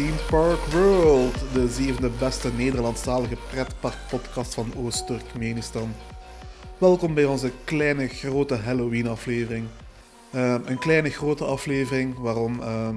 [0.00, 5.92] Theme Park World, de zevende beste Nederlandstalige pretparkpodcast van Oost-Turkmenistan.
[6.78, 9.66] Welkom bij onze kleine grote Halloween-aflevering.
[10.32, 12.60] Ehm, een kleine grote aflevering, waarom?
[12.60, 12.96] Ehm,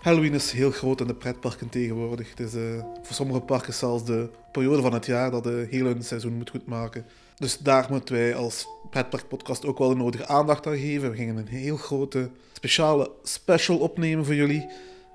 [0.00, 2.30] Halloween is heel groot in de pretparken tegenwoordig.
[2.30, 5.96] Het is eh, voor sommige parken zelfs de periode van het jaar dat de hele
[5.98, 7.06] seizoen moet goedmaken.
[7.36, 11.10] Dus daar moeten wij als pretparkpodcast ook wel de nodige aandacht aan geven.
[11.10, 14.68] We gingen een heel grote speciale special opnemen voor jullie.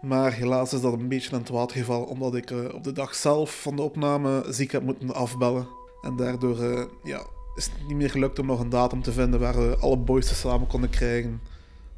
[0.05, 3.15] Maar helaas is dat een beetje aan het gevallen, omdat ik eh, op de dag
[3.15, 5.67] zelf van de opname ziek heb moeten afbellen.
[6.01, 7.25] En daardoor eh, ja,
[7.55, 10.39] is het niet meer gelukt om nog een datum te vinden waar we alle boys
[10.39, 11.41] samen konden krijgen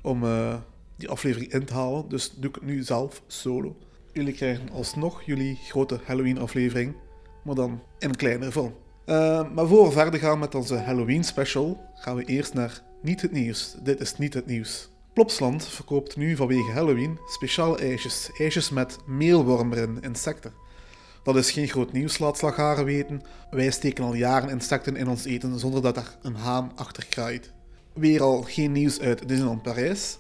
[0.02, 0.56] om eh,
[0.96, 2.10] die aflevering in te halen.
[2.10, 3.76] Dus doe ik het nu zelf solo.
[4.14, 6.96] Jullie krijgen alsnog jullie grote Halloween aflevering,
[7.44, 8.74] maar dan in een kleinere vorm.
[9.54, 13.32] maar voor we verder gaan met onze Halloween special, gaan we eerst naar niet het
[13.32, 13.76] nieuws.
[13.84, 14.90] Dit is niet het nieuws.
[15.18, 18.30] Plopsland verkoopt nu vanwege Halloween speciale ijsjes.
[18.38, 20.54] Ijsjes met meelworm erin, insecten.
[21.24, 23.22] Dat is geen groot nieuws, laat Slagharen weten.
[23.50, 27.52] Wij steken al jaren insecten in ons eten zonder dat er een haan achter kraait.
[27.94, 30.18] Weer al geen nieuws uit Disneyland Parijs.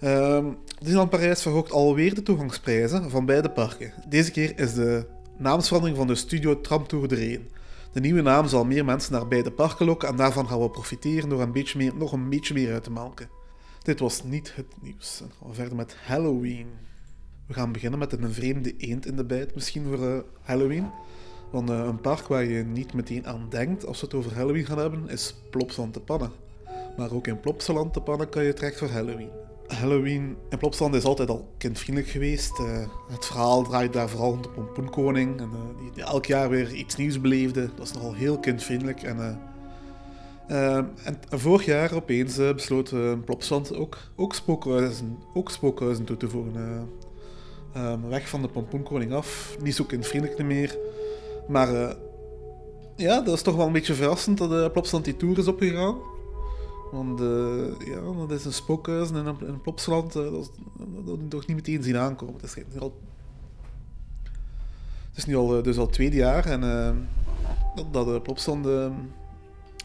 [0.00, 0.44] Uh,
[0.78, 3.92] Disneyland Parijs verhoogt alweer de toegangsprijzen van beide parken.
[4.08, 5.06] Deze keer is de
[5.38, 7.48] naamsverandering van de Studio Tramtour de Reen.
[7.92, 11.28] De nieuwe naam zal meer mensen naar beide parken lokken en daarvan gaan we profiteren
[11.28, 13.40] door een beetje meer, nog een beetje meer uit te melken.
[13.82, 15.18] Dit was niet het nieuws.
[15.18, 16.66] Dan gaan we verder met Halloween.
[17.46, 20.90] We gaan beginnen met een vreemde eend in de bijt, misschien voor uh, Halloween.
[21.50, 24.64] Want uh, een park waar je niet meteen aan denkt als we het over Halloween
[24.64, 26.30] gaan hebben, is Plopsaland te Pannen.
[26.96, 29.30] Maar ook in Plopsaland te Pannen kan je terecht voor Halloween.
[29.66, 32.58] Halloween in Plopsaland is altijd al kindvriendelijk geweest.
[32.58, 35.50] Uh, het verhaal draait daar vooral rond de pompoenkoning, en,
[35.94, 37.70] die, elk jaar weer iets nieuws beleefde.
[37.74, 39.40] Dat is nogal heel kindvriendelijk en
[40.52, 46.16] Ehm, en, vorig jaar opeens uh, besloot uh, Plopsland ook, ook, spookhuizen, ook spookhuizen toe
[46.16, 46.88] te voegen.
[47.76, 50.78] Uh, weg van de pompoenkoning af, niet zo kindvriendelijk meer.
[51.48, 51.96] Maar
[52.96, 55.96] ja, dat is toch wel een beetje verrassend dat Plopsland die tour is opgegaan.
[56.90, 57.20] Want
[57.84, 60.50] ja, dat is een spookhuis in, in Plopsland, dat,
[61.04, 62.34] dat toch niet meteen zien aankomen.
[62.40, 62.94] Het is, al,
[65.08, 66.60] het is nu al, dus al tweede jaar en
[67.74, 68.66] dat, dat Plopsland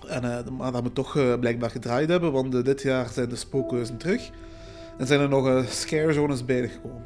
[0.05, 3.29] en, uh, maar dat we toch uh, blijkbaar gedraaid hebben, want uh, dit jaar zijn
[3.29, 4.29] de spookhuizen terug.
[4.97, 7.03] En zijn er nog scare zones bijgekomen.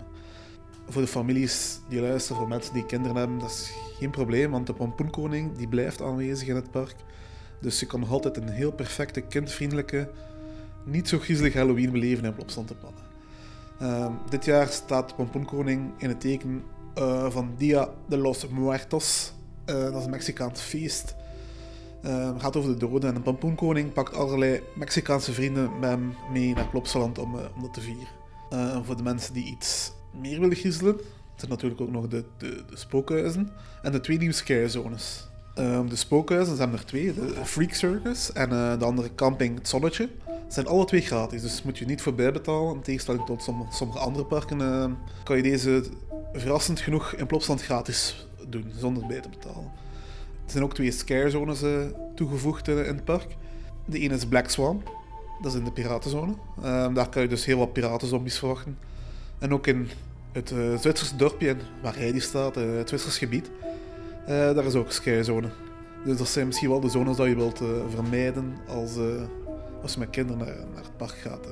[0.90, 4.68] Voor de families die luisteren, voor mensen die kinderen hebben, dat is geen probleem, want
[4.68, 6.96] de pompoenkoning die blijft aanwezig in het park.
[7.60, 10.10] Dus je kan nog altijd een heel perfecte, kindvriendelijke,
[10.86, 13.04] niet zo griezelig Halloween beleven in Plopsland te Pannen.
[13.80, 16.64] Ehm, dit jaar staat de pompoenkoning in het teken
[17.30, 19.34] van Dia de los Muertos.
[19.66, 21.16] dat is een Mexicaans feest
[22.06, 26.00] uh, gaat over de doden en een pampoenkoning pakt allerlei Mexicaanse vrienden met
[26.32, 28.08] mee naar Plopsaland om, uh, om dat te vieren.
[28.54, 31.00] Uh, voor de mensen die iets meer willen griezelen,
[31.36, 33.52] zijn natuurlijk ook nog de, de, de spookhuizen
[33.82, 35.30] en de twee nieuwe scarezones.
[35.56, 39.68] Ehm, de spookhuizen zijn er twee, de Freak Circus en eh, de andere Camping Het
[39.68, 40.10] Zonnetje.
[40.48, 42.76] Zijn alle twee gratis, dus moet je niet voorbij betalen.
[42.76, 44.92] In tegenstelling tot sommige, sommige andere parken ehm,
[45.24, 45.84] kan je deze
[46.34, 49.72] verrassend genoeg in Plopsaland gratis doen, zonder bij te betalen.
[50.52, 51.80] Er zijn ook twee scarezones uh,
[52.16, 53.36] toegevoegd in, het park.
[53.86, 54.84] De ene is Black Swan,
[55.42, 56.34] dat is in de piratenzone.
[56.60, 58.78] Uh, daar kan je dus heel wat piratenzombies verwachten.
[59.40, 59.90] En ook in
[60.32, 63.52] het uh, Zwitserse dorpje waar hij die staat, het Zwitsers gebied,
[64.26, 65.50] daar is ook een scarezone.
[66.06, 68.98] Dus dat zijn misschien wel de zones die je wilt vermijden als,
[69.82, 71.48] als je met kinderen naar, naar het park gaat.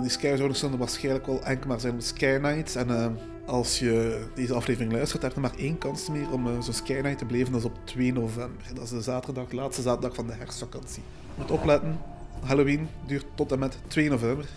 [0.00, 3.18] die scarezones zullen waarschijnlijk wel enkel maar zijn Scare Nights en
[3.50, 6.92] als je deze aflevering luistert, heb je maar één kans meer om uh, zo'n Sky
[6.92, 7.52] Night te beleven.
[7.52, 8.64] Dat is op 2 november.
[8.74, 11.02] Dat is de zaterdag, laatste zaterdag van de herfstvakantie.
[11.34, 11.98] Moet opletten,
[12.40, 14.48] Halloween duurt tot en met 2 november.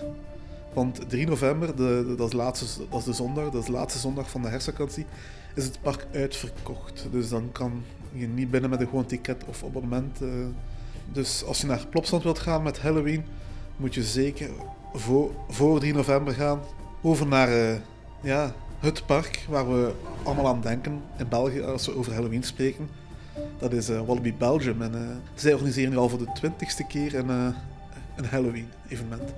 [0.74, 4.00] Want 3 november, de, dat, is laatste, dat is de zondag, dat is de laatste
[4.00, 5.06] zondag van de herfstvakantie,
[5.56, 7.08] is het park uitverkocht.
[7.12, 10.22] Dus dan kan je niet binnen met een gewoon ticket of abonnement.
[10.22, 10.30] Uh,
[11.12, 13.26] dus als je naar Plopsland wilt gaan met Halloween,
[13.78, 14.50] moet je zeker
[14.94, 16.60] voor, voor 3 november gaan.
[17.02, 17.76] Over naar uh,
[18.22, 19.94] ja, het park waar we
[20.24, 22.90] allemaal aan denken in België als we over Halloween spreken.
[23.58, 24.82] Dat is uh, Wallaby Belgium.
[24.82, 25.00] En uh,
[25.36, 27.48] zij organiseren nu al voor de twintigste keer een, uh,
[28.16, 29.34] een Halloween-evenement.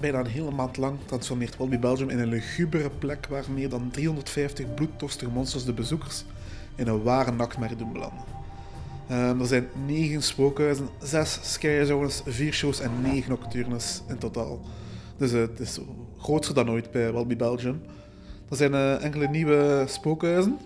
[0.00, 3.90] Bijna een hele maand lang transformeert Wallaby Belgium in een lugubere plek waar meer dan
[3.90, 6.24] 350 bloeddorstige monsters de bezoekers
[6.74, 8.24] in een ware nachtmerrie doen belanden.
[9.10, 14.60] Um, er zijn 9 spookhuizen, 6 skyzones, 4 shows en 9 nocturnes in totaal.
[15.16, 15.78] Dus het is
[16.18, 17.80] groter dan ooit bij Wallaby Belgium.
[18.50, 20.58] Er zijn uh, enkele nieuwe spookhuizen.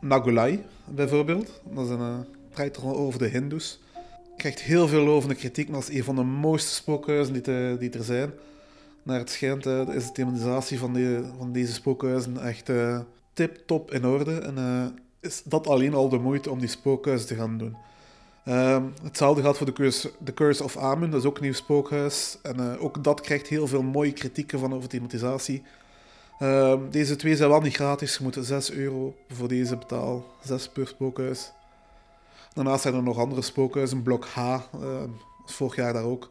[0.00, 1.60] Nagulai bijvoorbeeld.
[1.74, 2.26] Dat is een,
[2.74, 3.80] uh, over de Hindoes.
[4.36, 7.90] Krijgt heel veel lovende kritiek, maar dat is een van de mooiste spookhuizen die, die
[7.90, 8.32] er zijn.
[9.02, 10.96] Naar het schijnt uh, is de thematisatie van,
[11.38, 12.70] van deze spookhuizen echt
[13.32, 14.38] tip-top in orde.
[14.38, 14.56] En
[15.20, 17.76] is dat alleen al de moeite om die spookhuizen te gaan doen.
[18.44, 19.74] Ehm, hetzelfde geldt voor
[20.18, 22.38] de Curse of Amun, dat is ook een nieuw spookhuis.
[22.42, 25.62] En ook dat krijgt heel veel mooie kritieken van over thematisatie.
[26.42, 30.22] Ehm, deze twee zijn wel niet gratis, je moet 6 euro voor deze betalen.
[30.44, 31.52] 6 per spookhuis.
[32.54, 34.58] Daarnaast zijn er nog andere spookhuizen, blok H, uh,
[35.44, 36.30] vorig jaar daar ook.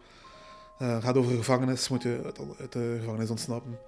[0.82, 2.20] Uh, gaat over gevangenis, moet je
[2.60, 3.80] uit, de gevangenis ontsnappen.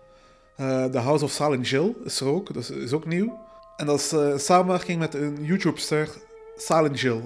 [0.57, 3.39] Uh, The House of Silent Jill is er ook, dat is, ook nieuw.
[3.77, 6.09] En dat is uh, samenwerking met een YouTube-ster,
[6.57, 7.21] Silent Jill.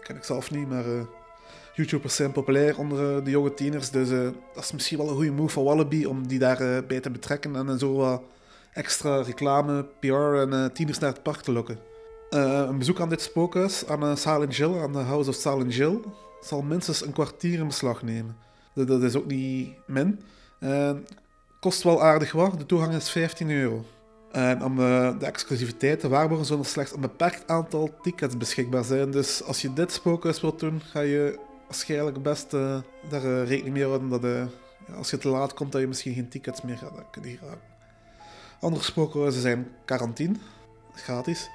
[0.00, 0.84] ken ik zelf niet, maar
[1.76, 3.90] YouTubers zijn populair onder de jonge tieners.
[3.90, 4.08] Dus
[4.54, 7.78] dat is misschien wel een goede move van Wallaby om die daarbij te betrekken en
[7.78, 8.22] zo wat
[8.72, 11.78] extra reclame, PR en tieners naar het park te lokken.
[12.30, 15.98] een bezoek aan dit spookhuis, aan Silent Jill, aan de House of Silent Jill,
[16.40, 18.36] zal minstens een kwartier in beslag nemen.
[18.74, 20.20] Dat is ook niet min.
[21.60, 22.58] Kost wel aardig wat.
[22.58, 23.84] De toegang is 15 euro.
[24.32, 24.76] En om
[25.18, 29.10] de exclusiviteit te waarborgen zullen er slechts een beperkt aantal tickets beschikbaar zijn.
[29.10, 32.78] Dus als je dit spookhuis wilt doen, ga je waarschijnlijk best uh,
[33.08, 34.48] daar uh, rekening mee houden dat ja,
[34.94, 37.74] als je te laat komt, dat je misschien geen tickets meer gaat kunnen raken.
[38.60, 40.34] Andere spookhuizen zijn Quarantine,
[40.94, 41.50] gratis.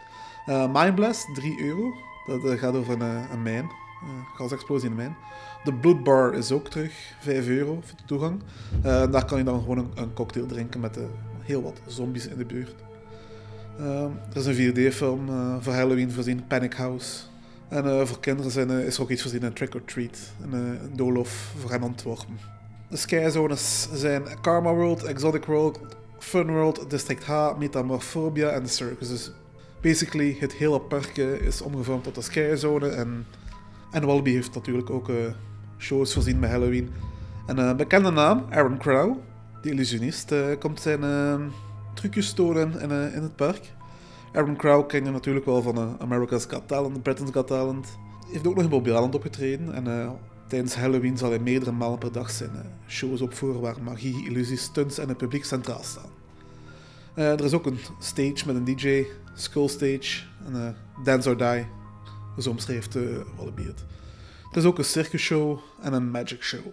[0.45, 1.93] Mindblast, 3 euro.
[2.27, 3.71] Dat gaat over een, een mijn,
[4.35, 5.15] gasexplosie in de mijn.
[5.63, 8.41] De Blood Bar is ook terug, 5 euro voor de toegang.
[8.81, 10.99] Daar kan je dan gewoon een, een cocktail drinken met
[11.41, 12.75] heel wat zombies in de buurt.
[13.79, 14.03] Uh,
[14.33, 15.27] er is een 4D-film
[15.61, 17.29] voor Halloween voorzien, Panic House.
[17.71, 20.95] En voor kinderen zijn, is er ook iets voorzien, een Trick or Treat, een, een
[20.95, 22.39] doolhof voor hen Antwerpen.
[22.89, 25.79] De skyzones zijn Karma World, Exotic World,
[26.19, 29.07] Fun World, District H, Metamorphobia en Circus.
[29.07, 29.31] Dus
[29.81, 32.87] basically, het hele park is omgevormd tot een skyzone.
[32.87, 33.25] En,
[33.91, 35.11] en Wallaby heeft natuurlijk ook
[35.77, 36.89] shows voorzien met Halloween.
[37.47, 39.17] En een bekende naam, Aaron Crow,
[39.61, 41.01] de illusionist, komt zijn
[41.93, 43.71] trucjes tonen in, in het park.
[44.33, 47.85] Aaron Crow ken je natuurlijk wel van America's Got Talent, Britain's Got Talent.
[47.85, 49.73] Hij heeft ook nog in Bobby Island opgetreden.
[49.73, 50.15] En
[50.47, 52.51] tijdens Halloween zal hij meerdere malen per dag zijn
[52.87, 56.09] shows opvoeren waar magie, illusies, stunts en het publiek centraal staan.
[57.13, 59.05] er is ook een stage met een DJ,
[59.35, 61.65] Skull Stage, en Dance or Die.
[62.39, 62.97] Zo omschrijft
[63.37, 63.85] Wallaby het.
[64.51, 66.65] Er is ook een circusshow en een magic show.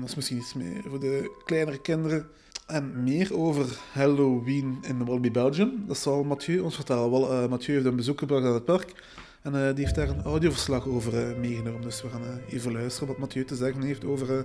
[0.00, 2.26] Dat is misschien iets meer voor de kleinere kinderen.
[2.66, 5.84] En meer over Halloween in Wallaby Belgium.
[5.86, 7.10] Dat zal Mathieu ons vertellen.
[7.10, 8.94] Wel, uh, Mathieu heeft een bezoek gebracht aan het park.
[9.42, 11.80] En uh, die heeft daar een audioverslag over meegenomen.
[11.80, 14.44] Dus we gaan even luisteren wat Mathieu te zeggen heeft over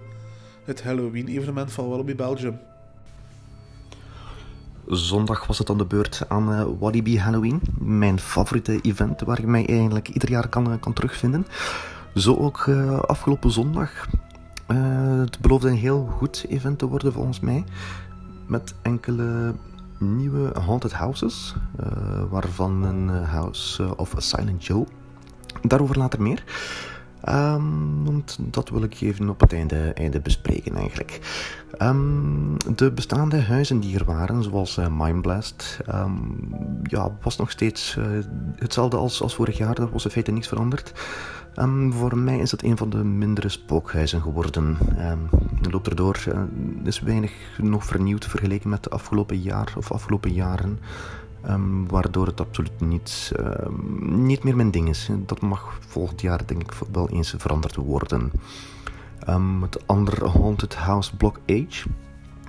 [0.63, 2.59] het Halloween-evenement van Wallaby Belgium.
[4.87, 7.61] Zondag was het aan de beurt aan uh, Wallaby Halloween.
[7.79, 11.45] Mijn favoriete event waar ik mij eigenlijk ieder jaar kan, kan terugvinden.
[12.15, 12.69] Zo ook
[13.07, 14.07] afgelopen zondag.
[14.67, 17.63] Het beloofde een heel goed event te worden volgens mij.
[18.51, 19.53] Met enkele
[19.97, 21.55] nieuwe haunted houses.
[21.79, 24.85] Uh, waarvan een House of Silent Joe.
[25.61, 26.43] Daarover later meer.
[27.29, 31.19] Um, want dat wil ik even op het einde, bespreken eigenlijk.
[31.81, 36.39] Um, de bestaande huizen die er waren, zoals uh, Mindblast, um,
[36.83, 37.97] ja, was nog steeds
[38.55, 39.77] hetzelfde als, als vorig jaar.
[39.77, 40.93] Er was in feite niets veranderd.
[41.93, 44.77] Voor mij is het een van de mindere spookhuizen geworden.
[44.99, 45.29] Um,
[45.71, 46.41] loopt erdoor, uh,
[46.83, 50.79] is weinig nog vernieuwd vergeleken met de afgelopen jaar of afgelopen jaren.
[51.49, 53.31] Um, waardoor het absoluut niet,
[54.01, 55.09] niet meer mijn ding is.
[55.25, 58.31] Dat mag volgend jaar denk ik wel eens veranderd worden.
[59.61, 61.87] Het andere Haunted House Block Age.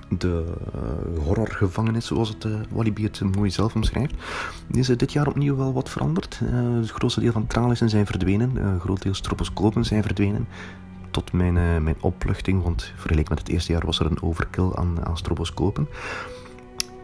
[0.09, 0.45] De
[0.75, 4.13] uh, horrorgevangenis, zoals het uh, het mooi zelf omschrijft.
[4.71, 6.39] is uh, dit jaar opnieuw wel wat veranderd.
[6.79, 8.55] het grootste deel van tralies zijn verdwenen.
[8.55, 10.47] een groot deel stroboscopen zijn verdwenen
[11.11, 15.05] tot mijn, mijn opluchting, want vergeleken met het eerste jaar was er een overkill aan,
[15.05, 15.87] aan stroboscopen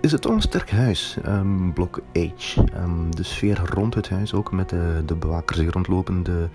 [0.01, 1.17] is het toch een sterk huis.
[1.25, 2.57] Um, blok H.
[2.57, 6.47] Um, de sfeer rond het huis ook met de, de bewakers die rondlopen, de,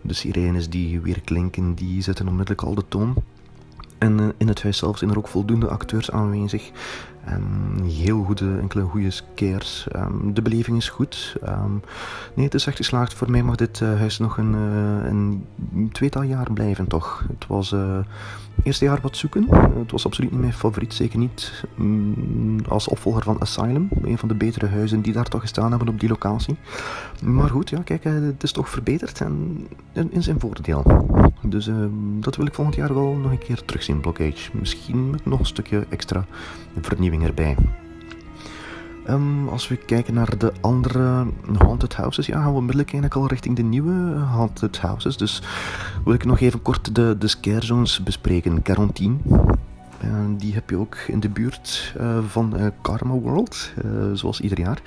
[0.00, 3.14] de sirenes die weer klinken, die zetten onmiddellijk al de toon.
[4.02, 6.70] En uh, in het huis zelf zijn er ook voldoende acteurs aanwezig.
[7.28, 9.86] Um, heel goede, enkele goede scares.
[9.96, 11.36] Um, de beleving is goed.
[11.48, 11.82] Um,
[12.34, 13.14] nee, het is echt geslaagd.
[13.14, 15.46] Voor mij mag dit uh, huis nog een, uh, een
[15.92, 17.24] tweetal jaar blijven, toch?
[17.28, 17.74] Het was
[18.62, 19.46] eerste jaar wat zoeken.
[19.78, 20.94] het was absoluut niet mijn favoriet.
[20.94, 23.88] Zeker niet mm, als opvolger van Asylum.
[24.02, 26.56] Een van de betere huizen die daar toch gestaan hebben op die locatie.
[27.22, 29.68] Maar goed, ja, kijk, het is toch verbeterd en
[30.10, 31.06] in zijn voordeel.
[31.42, 31.70] Dus
[32.20, 34.50] dat wil ik volgend jaar wel nog een keer terugzien, Blockage.
[34.52, 36.26] Misschien met nog een stukje extra
[36.80, 37.56] vernieuwing erbij.
[39.08, 41.26] Um, als we kijken naar de andere
[41.58, 45.16] Haunted Houses, ja, gaan we onmiddellijk eigenlijk al richting de nieuwe Haunted Houses.
[45.16, 45.42] Dus
[46.04, 48.62] wil ik nog even kort de, de scare zones bespreken.
[48.62, 49.16] Quarantine,
[50.36, 51.94] die heb je ook in de buurt
[52.28, 53.72] van Karma World,
[54.12, 54.82] zoals ieder jaar.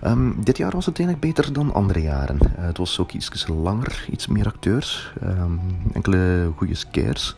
[0.00, 2.38] Ehm, dit jaar was het eigenlijk beter dan andere jaren.
[2.56, 5.52] het was ook iets langer, iets meer acteurs, ehm,
[5.92, 7.36] enkele goede scares.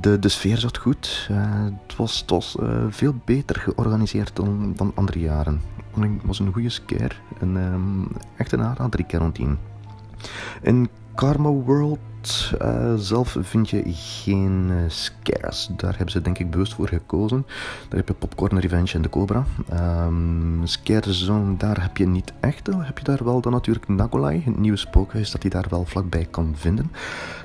[0.00, 1.28] De, de sfeer zat goed.
[1.32, 2.30] het was, het
[2.88, 5.60] veel beter georganiseerd dan, dan andere jaren.
[6.00, 9.06] Het was een goede scare en um, echt een aanrader, die
[11.14, 11.98] Karma World
[12.62, 15.70] uh, zelf vind je geen uh, scares.
[15.76, 17.46] Daar hebben ze denk ik bewust voor gekozen.
[17.88, 19.44] Daar heb je Popcorn Revenge en de Cobra.
[20.06, 22.64] Um, scare Zone, daar heb je niet echt.
[22.64, 25.84] Dan heb je daar wel dan natuurlijk Nagolai, het nieuwe spookhuis dat je daar wel
[25.84, 26.92] vlakbij kan vinden.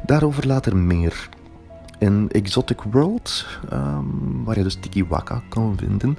[0.06, 1.30] Daarover later meer.
[2.00, 6.18] In Exotic World, um, waar je dus Tiki Waka kan vinden,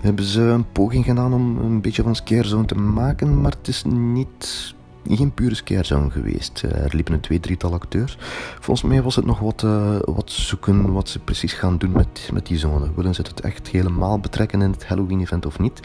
[0.00, 3.68] hebben ze een poging gedaan om een beetje van Scare Zone te maken, maar het
[3.68, 4.74] is niet
[5.08, 6.62] geen pure scarezone geweest.
[6.64, 8.16] Eh, er liepen een twee, drietal acteurs.
[8.60, 12.30] Volgens mij was het nog wat, uh, wat zoeken wat ze precies gaan doen met,
[12.32, 12.90] met die zone.
[12.94, 15.80] Willen ze het echt helemaal betrekken in het Halloween-event of niet?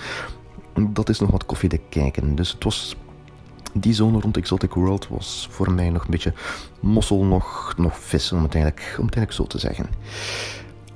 [0.90, 2.36] Dat is nog wat koffie te kijken.
[2.36, 2.96] Dus het was
[3.74, 6.34] die zone rond Exotic World was voor mij nog een beetje
[6.80, 9.90] mossel, nog, nog vis, om eigenlijk, om het eigenlijk zo te zeggen.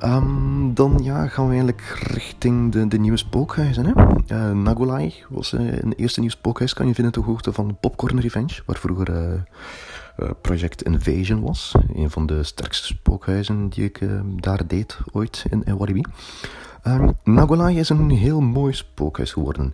[0.05, 3.85] Um, dan ja, gaan we eigenlijk richting de, de nieuwe spookhuizen.
[3.85, 3.91] Hè?
[4.35, 8.19] Uh, Nagolai was uh, een eerste nieuw spookhuis, kan je vinden ter hoogte van Popcorn
[8.19, 11.75] Revenge, waar vroeger uh, Project Invasion was.
[11.95, 13.99] Een van de sterkste spookhuizen die ik
[14.35, 16.05] daar deed ooit in, in.
[16.87, 19.73] Um, is een heel mooi spookhuis geworden.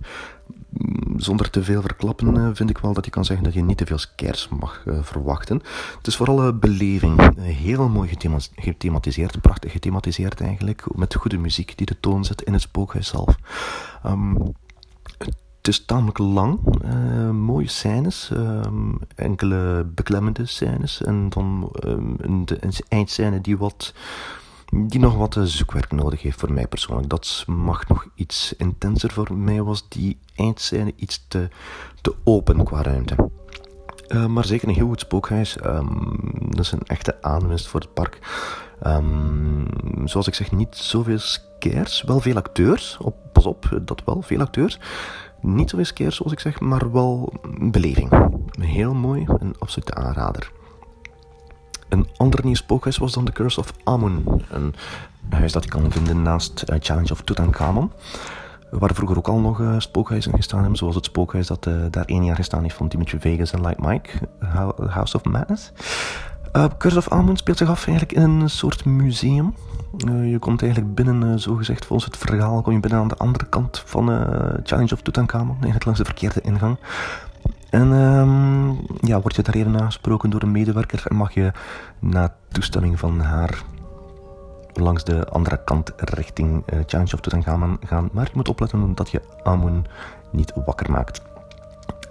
[0.69, 3.63] Mm, zonder te veel verklappen uh, vind ik wel dat je kan zeggen dat je
[3.63, 5.61] niet te veel scares mag uh, verwachten.
[5.97, 7.39] Het is vooral een beleving.
[7.39, 8.17] heel mooi
[8.55, 13.35] gethematiseerd, prachtig gethematiseerd eigenlijk, met goede muziek die de toon zet in het spookhuis zelf.
[14.05, 14.53] Um,
[15.57, 16.59] het is tamelijk lang,
[17.31, 21.69] mooie scènes, um, enkele beklemmende scènes en dan
[22.17, 22.47] een
[22.87, 23.93] eindscène die wat
[24.71, 27.09] die nog wat eh, zoekwerk nodig heeft voor mij persoonlijk.
[27.09, 31.49] Dat mag nog iets intenser voor mij was die eindscène iets te,
[32.01, 33.29] te open qua ruimte.
[34.07, 35.57] Uh, maar zeker een heel goed spookhuis.
[35.65, 38.19] Um, dat is een echte aanwinst voor het park.
[38.87, 39.65] Um,
[40.05, 42.01] zoals ik zeg, niet zoveel scares.
[42.01, 42.97] Wel veel acteurs.
[43.33, 44.79] Pas op, dat wel, veel acteurs.
[45.41, 48.31] Niet zoveel scares zoals ik zeg, maar wel beleving.
[48.59, 50.51] Heel mooi, een absolute aanrader.
[51.91, 54.43] Een ander nieuw spookhuis was dan The Curse of Amun.
[54.49, 54.75] Een
[55.29, 57.91] huis dat je kan vinden naast uh, Challenge of Tutankhamon.
[58.69, 62.05] Waar vroeger ook al nog uh, spookhuizen gestaan hebben, zoals het spookhuis dat uh, daar
[62.05, 64.09] één jaar gestaan heeft van Dimitri Vegas en Light Mike,
[64.87, 65.71] House of Madness.
[66.77, 69.53] Curse of Amun speelt zich af eigenlijk in een soort museum.
[70.05, 73.45] je komt eigenlijk binnen, zo gezegd, volgens het verhaal, kom je binnen aan de andere
[73.45, 74.05] kant van
[74.63, 76.77] Challenge of Tutankhamon, eigenlijk langs de verkeerde ingang.
[77.71, 81.51] En um, ja, word je daar even aangesproken door een medewerker en mag je
[81.99, 83.63] na toestemming van haar
[84.73, 88.09] langs de andere kant richting uh, Challenge of Tutankhamon gaan.
[88.11, 89.85] Maar je moet opletten dat je Amun
[90.31, 91.21] niet wakker maakt.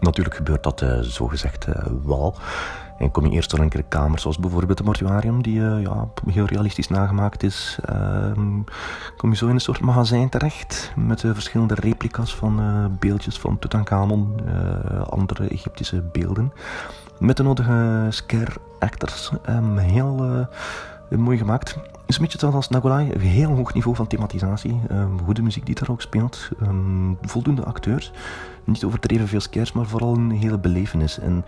[0.00, 1.74] Natuurlijk gebeurt dat uh, zogezegd uh,
[2.04, 2.34] wel.
[3.00, 6.45] En kom je eerst door enkele kamers, zoals bijvoorbeeld het mortuarium, die uh, ja, heel
[6.45, 7.78] realistisch nagemaakt is.
[7.90, 8.33] Uh,
[9.16, 13.38] kom je zo in een soort magazijn terecht met uh, verschillende replica's van uh, beeldjes
[13.38, 14.40] van Tutankhamon,
[15.09, 16.52] andere Egyptische beelden.
[17.19, 19.33] Met de nodige scare actors.
[19.49, 20.47] Um, heel
[21.11, 21.76] mooi gemaakt.
[22.07, 23.12] Is een beetje hetzelfde als Nagolai.
[23.12, 24.80] Een heel hoog niveau van thematisatie.
[24.90, 26.49] Um, goede muziek die daar ook speelt.
[27.23, 28.12] Voldoende acteurs.
[28.64, 31.19] Niet overdreven veel scares, maar vooral een hele belevenis.
[31.19, 31.45] En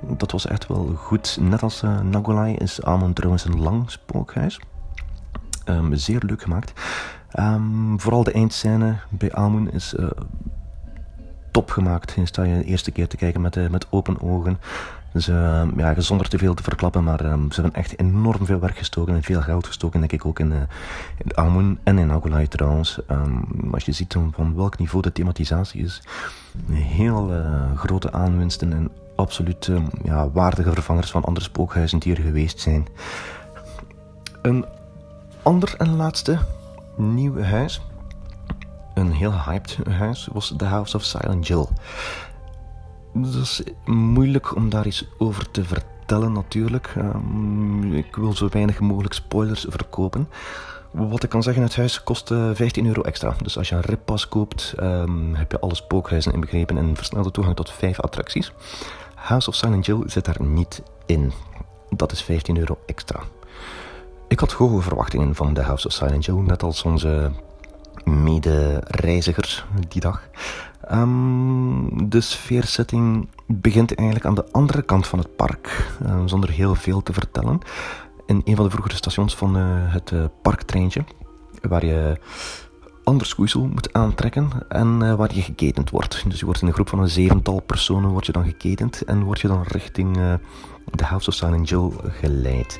[0.00, 1.38] dat was echt wel goed.
[1.40, 4.60] Net als uh, Nagolai is Amon trouwens een lang spookhuis.
[5.68, 6.72] Um, zeer leuk gemaakt.
[7.38, 10.10] Um, vooral de eindscène bij Amun is uh,
[11.50, 12.12] top gemaakt.
[12.12, 14.58] Je sta je de eerste keer te kijken met, uh, met open ogen.
[15.12, 15.26] Dus
[15.76, 19.22] ja, zonder te veel te verklappen, maar ze hebben echt enorm veel werk gestoken en
[19.22, 20.52] veel geld gestoken, denk ik ook in,
[21.36, 22.98] uh, en in Nagolai trouwens.
[23.72, 26.02] Als je ziet van welk niveau de thematisatie is,
[26.70, 27.32] heel
[27.74, 32.86] grote aanwinsten en absoluut ehm, ja, waardige vervangers van andere spookhuizen die er geweest zijn.
[34.42, 34.64] Een
[35.42, 36.38] ander en laatste
[36.96, 37.80] nieuw huis,
[38.94, 41.66] een heel hyped huis, was The House of Silent Jill.
[43.12, 46.94] Het is moeilijk om daar iets over te vertellen natuurlijk.
[46.98, 50.28] Um, ik wil zo weinig mogelijk spoilers verkopen.
[50.90, 53.34] Wat ik kan zeggen, het huis kost 15 euro extra.
[53.42, 57.56] Dus als je een rippas koopt, um, heb je alle spookhuizen inbegrepen en versnelde toegang
[57.56, 58.52] tot 5 attracties.
[59.26, 61.32] House of Silent Jill zit daar niet in.
[61.90, 63.20] Dat is 15 euro extra.
[64.28, 67.30] Ik had hoge verwachtingen van de House of Silent Jill, net als onze
[68.04, 70.28] mede-reiziger die dag.
[70.92, 76.74] Um, de sfeersetting begint eigenlijk aan de andere kant van het park, uh, zonder heel
[76.74, 77.60] veel te vertellen.
[78.26, 81.04] In een van de vroegere stations van uh, het uh, parktreintje
[81.62, 82.18] waar je
[83.06, 86.24] ander schoeisel moet aantrekken en uh, waar je geketend wordt.
[86.28, 89.22] Dus je wordt in een groep van een zevental personen word je dan geketend en
[89.22, 90.34] word je dan richting uh,
[90.84, 92.78] de House of Silent Jill geleid.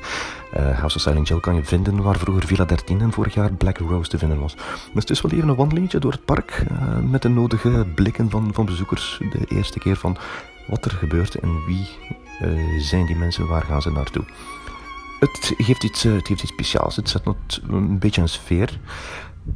[0.57, 3.53] Uh, House of Silent Jill kan je vinden waar vroeger Villa 13 en vorig jaar
[3.53, 4.55] Black Rose te vinden was.
[4.93, 6.63] Dus het is wel even een wandelingetje door het park
[7.09, 9.21] met de nodige blikken van, van bezoekers.
[9.31, 10.17] De eerste keer van
[10.67, 11.87] wat er gebeurt en wie
[12.79, 14.23] zijn die mensen, waar gaan ze naartoe.
[15.19, 16.95] Het geeft iets, het heeft iets speciaals.
[16.95, 17.21] Het zet
[17.67, 18.79] een beetje een sfeer.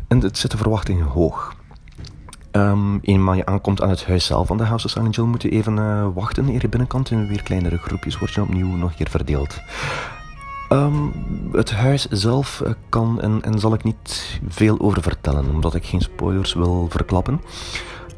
[0.07, 1.55] En het zet de verwachtingen hoog.
[2.51, 5.41] Um, eenmaal je aankomt aan het huis zelf van de House of Silent Jill, moet
[5.41, 7.11] je even uh, wachten eer je binnenkomt.
[7.11, 9.61] In weer kleinere groepjes word je opnieuw nog een keer verdeeld.
[10.69, 11.13] Um,
[11.51, 15.85] het huis zelf uh, kan en, en, zal ik niet veel over vertellen, omdat ik
[15.85, 17.41] geen spoilers wil verklappen.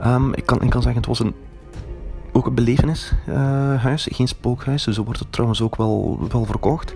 [0.06, 1.34] Um, ik, kan, ik kan zeggen, het was een,
[2.32, 4.84] ook een belevenishuis, uh, geen spookhuis.
[4.84, 6.96] Zo wordt het trouwens ook wel, wel verkocht.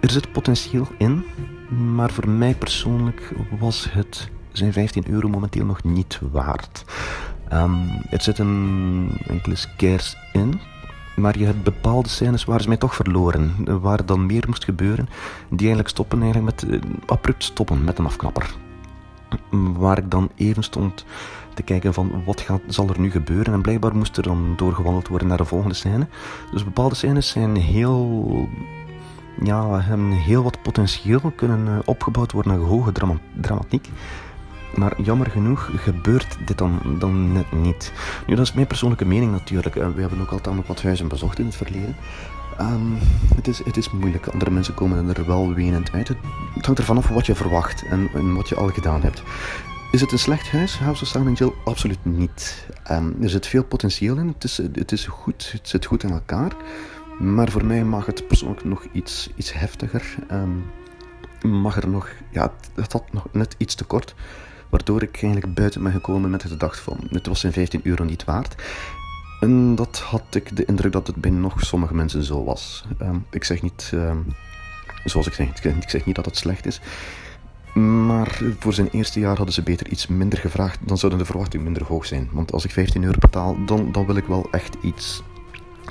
[0.00, 1.24] er zit potentieel in,
[1.72, 6.84] maar voor mij persoonlijk was het zijn 15 euro momenteel nog niet waard.
[7.52, 10.60] Um, er zitten enkele scares in,
[11.16, 13.54] maar je hebt bepaalde scènes waar ze mij toch verloren.
[13.80, 15.08] Waar dan meer moest gebeuren,
[15.48, 18.54] die eigenlijk stoppen eigenlijk met, uh, abrupt stoppen met een afknapper.
[19.50, 21.04] Waar ik dan even stond
[21.54, 23.52] te kijken van wat gaat, zal er nu gebeuren.
[23.54, 26.06] En blijkbaar moest er dan doorgewandeld worden naar de volgende scène.
[26.52, 28.48] Dus bepaalde scènes zijn heel
[29.42, 33.88] ja, hebben heel wat potentieel kunnen eh, opgebouwd worden naar hoge drama dramatiek.
[34.74, 37.92] Maar jammer genoeg gebeurt dit dan, dan net niet.
[38.26, 39.74] Nu, dat is mijn persoonlijke mening natuurlijk.
[39.74, 41.96] We hebben ook altijd nog wat huizen bezocht in het verleden.
[42.60, 42.98] Um,
[43.34, 44.26] het, is, het is moeilijk.
[44.26, 46.08] Andere mensen komen er wel wenend uit.
[46.08, 46.16] Het,
[46.60, 49.22] hangt ervan af wat je verwacht en, wat je al gedaan hebt.
[49.92, 51.52] Is het een slecht huis, House of Silent Jill?
[51.64, 52.66] Absoluut niet.
[52.90, 54.28] Um, er zit veel potentieel in.
[54.28, 55.50] Het is, het is goed.
[55.52, 56.52] Het zit goed in elkaar.
[57.22, 60.14] Maar voor mij mag het persoonlijk nog iets, iets heftiger.
[60.30, 60.64] Um,
[61.42, 64.14] mag er nog, ja, het had nog net iets te kort.
[64.68, 68.04] Waardoor ik eigenlijk buiten ben gekomen met de gedachte van, het was zijn 15 euro
[68.04, 68.62] niet waard.
[69.40, 72.84] En dat had ik de indruk dat het bij nog sommige mensen zo was.
[73.02, 74.26] Um, ik zeg niet, um,
[75.04, 76.80] zoals ik zeg, ik zeg niet dat het slecht is.
[77.74, 80.78] Maar voor zijn eerste jaar hadden ze beter iets minder gevraagd.
[80.88, 82.28] Dan zouden de verwachtingen minder hoog zijn.
[82.32, 85.22] Want als ik 15 euro betaal, dan, dan wil ik wel echt iets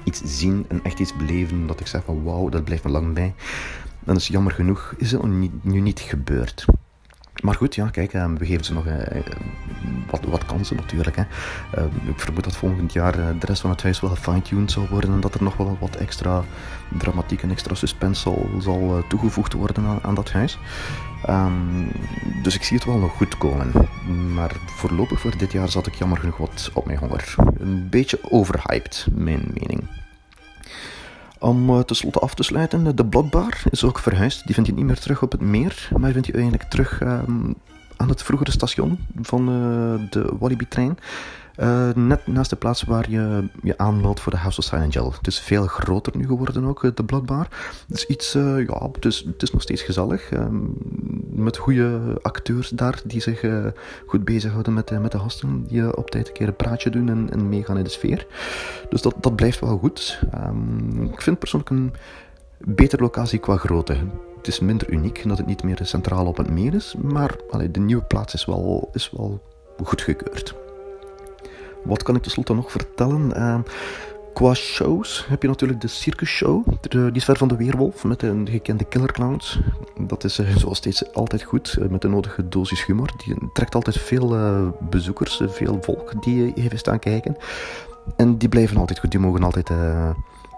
[0.04, 3.14] iets zien en echt iets beleven dat ik zeg van wauw, dat blijft me lang
[3.14, 3.34] bij.
[4.06, 5.24] En is jammer genoeg is het
[5.64, 6.66] nu niet gebeurd.
[7.42, 9.26] Maar goed, ja, kijk, eh, we geven ze nog eh, eh,
[10.10, 11.16] wat, wat kansen natuurlijk.
[11.16, 11.24] Hè.
[12.08, 15.20] ik vermoed dat volgend jaar de rest van het huis wel gefine-tuned zal worden en
[15.20, 16.44] dat er nog wel wat extra
[16.98, 20.60] dramatiek en extra suspense zal, zal toegevoegd worden aan, aan dat huis.
[21.25, 21.86] Ehm,
[22.43, 23.71] dus ik zie het wel nog goed komen.
[24.34, 27.36] Maar voorlopig voor dit jaar zat ik jammer genoeg wat op mijn honger.
[27.57, 29.84] Een beetje overhyped, mijn mening.
[31.39, 34.45] Om uh, tenslotte af te sluiten, de Bloodbar is ook verhuisd.
[34.45, 37.55] Die vind je niet meer terug op het meer, maar vind je eigenlijk terug um,
[37.97, 40.97] aan het vroegere station van uh, de Walibi-trein.
[41.60, 44.94] Uh, net naast de plaats waar je je aanmeldt voor de House of Silent.
[44.94, 47.48] Het is veel groter nu geworden ook, eh, de Bloodbar.
[47.88, 50.32] Het is iets, uh, ja, het is, het is nog steeds gezellig.
[50.32, 50.46] Uh,
[51.30, 53.46] met goede acteurs daar die zich
[54.06, 55.66] goed bezighouden met, met de gasten.
[55.68, 58.28] Die op tijd een keer een praatje doen en, meegaan in de sfeer.
[58.90, 60.20] Dus dat, dat blijft wel goed.
[60.48, 61.94] Um, ik vind persoonlijk een
[62.58, 63.96] betere locatie qua grootte.
[64.38, 66.96] Het is minder uniek dat het niet meer centraal op het meer is.
[67.02, 67.36] Maar
[67.72, 69.42] de nieuwe plaats is wel, is wel
[69.84, 70.61] goedgekeurd.
[71.84, 73.32] Wat kan ik tenslotte nog vertellen?
[73.38, 73.60] Uh,
[74.34, 76.67] qua shows heb je natuurlijk de Circus Show.
[76.89, 79.60] Die is ver van de Weerwolf met de gekende Killer Clowns.
[80.00, 83.10] Dat is uh, zoals steeds altijd goed, uh, met de nodige dosis humor.
[83.26, 84.36] Die trekt altijd veel
[84.80, 87.38] bezoekers, veel volk die even staan kijken.
[88.15, 89.70] En die blijven altijd goed, die mogen altijd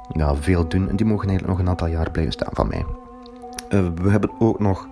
[0.09, 0.89] ja, veel doen.
[0.89, 2.85] En die mogen eigenlijk nog een aantal jaar blijven staan van mij.
[3.95, 4.87] we hebben ook nog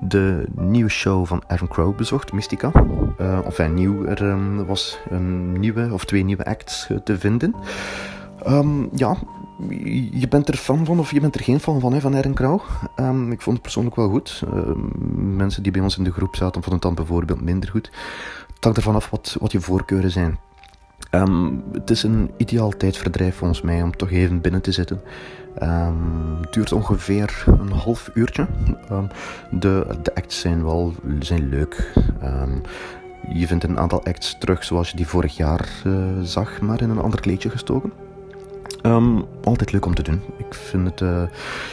[0.00, 2.72] de nieuwe show van Aaron Crow bezocht, Mystica.
[3.20, 7.18] Uh, of enfin, nieuw, er um, was een nieuwe of twee nieuwe acts uh, te
[7.18, 7.54] vinden.
[8.46, 9.16] Um, ja,
[10.10, 12.34] je bent er fan van of je bent er geen fan van, hè, van Aaron
[12.34, 12.60] Crow.
[12.96, 14.42] Um, ik vond het persoonlijk wel goed.
[15.16, 17.90] mensen die bij ons in de groep zaten vonden het dan bijvoorbeeld minder goed.
[18.54, 20.38] Het hangt ervan af wat, wat je voorkeuren zijn.
[21.72, 25.00] Het is een ideaal tijdverdrijf volgens mij om toch even binnen te zitten.
[25.58, 28.46] Het duurt ongeveer een half uurtje.
[28.92, 29.08] Um,
[29.50, 31.92] de, de acts zijn wel zijn leuk.
[33.32, 36.90] je vindt een aantal acts terug zoals je die vorig jaar uh, zag, maar in
[36.90, 37.92] een ander kleedje gestoken.
[39.44, 40.20] altijd leuk om te doen.
[40.36, 41.22] Ik vind het, uh,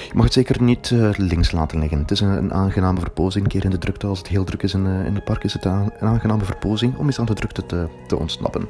[0.08, 2.00] je mag het zeker niet uh, links laten liggen.
[2.00, 3.43] Het is een, aangename verpozing.
[3.43, 5.54] Een keer in de drukte, als het heel druk is in, in het park, is
[5.54, 8.67] het een, een aangename verpozing om eens aan de drukte te, te ontsnappen.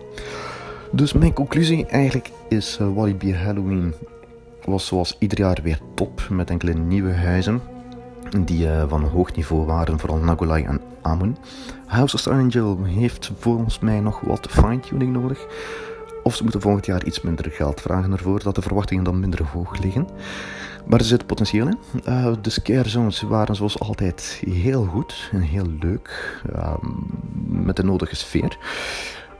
[0.91, 3.93] Dus mijn conclusie eigenlijk is Walibi Halloween
[4.65, 7.61] was zoals ieder jaar weer top met enkele nieuwe huizen.
[8.45, 11.37] die van hoog niveau waren, vooral Nagolai en Amun.
[11.85, 15.45] House of Angel heeft volgens mij nog wat fine-tuning nodig.
[16.23, 19.43] Of ze moeten volgend jaar iets minder geld vragen ervoor, dat de verwachtingen dan minder
[19.43, 20.07] hoog liggen.
[20.85, 21.77] Maar er zit potentieel in.
[22.07, 26.41] Uh, de scare zones waren zoals altijd heel goed en heel leuk.
[26.55, 26.73] Uh,
[27.47, 28.57] met de nodige sfeer.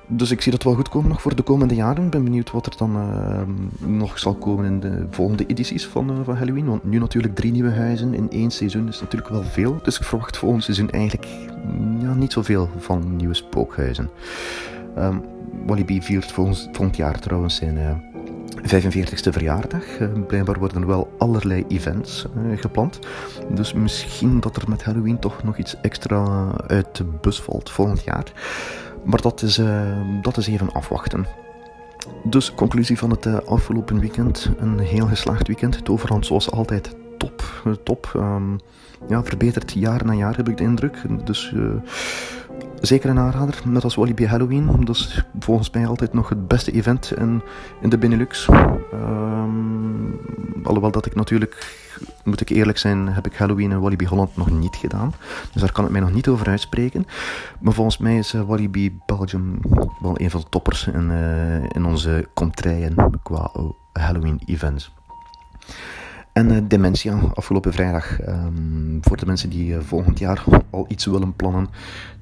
[0.07, 2.05] Dus ik zie dat wel goed komen nog voor de komende jaren.
[2.05, 3.41] Ik ben benieuwd wat er dan uh,
[3.87, 6.65] nog zal komen in de volgende edities van, uh, van Halloween.
[6.65, 9.79] Want nu natuurlijk drie nieuwe huizen in één seizoen is natuurlijk wel veel.
[9.83, 11.27] Dus ik verwacht volgend seizoen eigenlijk
[11.99, 14.09] ja, niet zoveel van nieuwe spookhuizen.
[14.97, 15.21] Um,
[15.65, 18.03] Walibi viert volgend, jaar trouwens zijn
[18.61, 19.99] 45ste verjaardag.
[19.99, 22.99] Uh, blijkbaar worden wel allerlei events uh, gepland.
[23.49, 28.03] Dus misschien dat er met Halloween toch nog iets extra uit de bus valt volgend
[28.03, 28.31] jaar.
[29.05, 29.81] Maar dat is, uh,
[30.21, 31.25] dat is even afwachten.
[32.23, 34.49] Dus conclusie van het afgelopen weekend.
[34.57, 35.75] Een heel geslaagd weekend.
[35.75, 37.43] Het overhand zoals altijd top.
[37.83, 38.11] top.
[38.15, 38.59] Um,
[39.07, 41.01] ja, verbetert jaar na jaar heb ik de indruk.
[41.23, 41.53] Dus
[42.85, 44.85] zeker een aanrader, net als Walibi Halloween.
[44.85, 47.41] Dat is volgens mij altijd nog het beste event in,
[47.81, 48.47] in de Benelux.
[48.93, 50.19] Um,
[50.63, 51.83] alhoewel dat ik natuurlijk,
[52.23, 55.13] moet ik eerlijk zijn, heb ik Halloween en Walibi Holland nog niet gedaan.
[55.51, 57.05] Dus daar kan ik mij nog niet over uitspreken.
[57.59, 59.59] Maar volgens mij is uh, Walibi Belgium
[60.01, 63.51] wel een van de toppers in, uh, in onze contraien qua
[63.93, 64.93] Halloween events.
[66.35, 68.27] En uh, Dementia, afgelopen vrijdag.
[68.27, 71.67] Um, voor de mensen die uh, volgend jaar al iets willen plannen,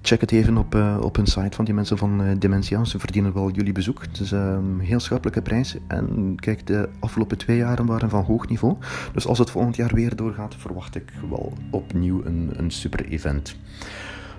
[0.01, 2.83] check het even op, uh, op hun site van die mensen van Dementia.
[2.83, 4.01] Ze verdienen wel jullie bezoek.
[4.01, 5.77] Het is een um, heel schappelijke prijs.
[5.87, 8.75] En kijk, de afgelopen twee jaren waren van hoog niveau.
[9.13, 13.55] Dus als het volgend jaar weer doorgaat, verwacht ik wel opnieuw een, een super event.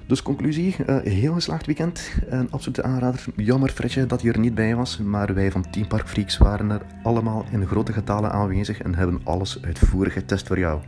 [0.07, 2.11] Dus conclusie, uh, heel geslaagd weekend.
[2.29, 3.25] Een absolute aanrader.
[3.37, 6.71] Jammer Fredje dat hij er niet bij was, maar wij van Team Park Freaks waren
[6.71, 10.81] er allemaal in grote getalen aanwezig en hebben alles uitvoerig getest voor jou.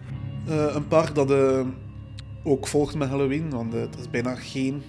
[0.49, 1.61] Uh, een park dat uh,
[2.43, 4.83] ook volgt met Halloween, want er is bijna geen,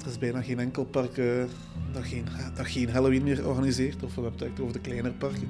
[0.00, 1.16] er is bijna geen enkel park
[1.92, 5.48] dat, geen, dat geen Halloween meer organiseert, of we hebben het over de kleinere parken.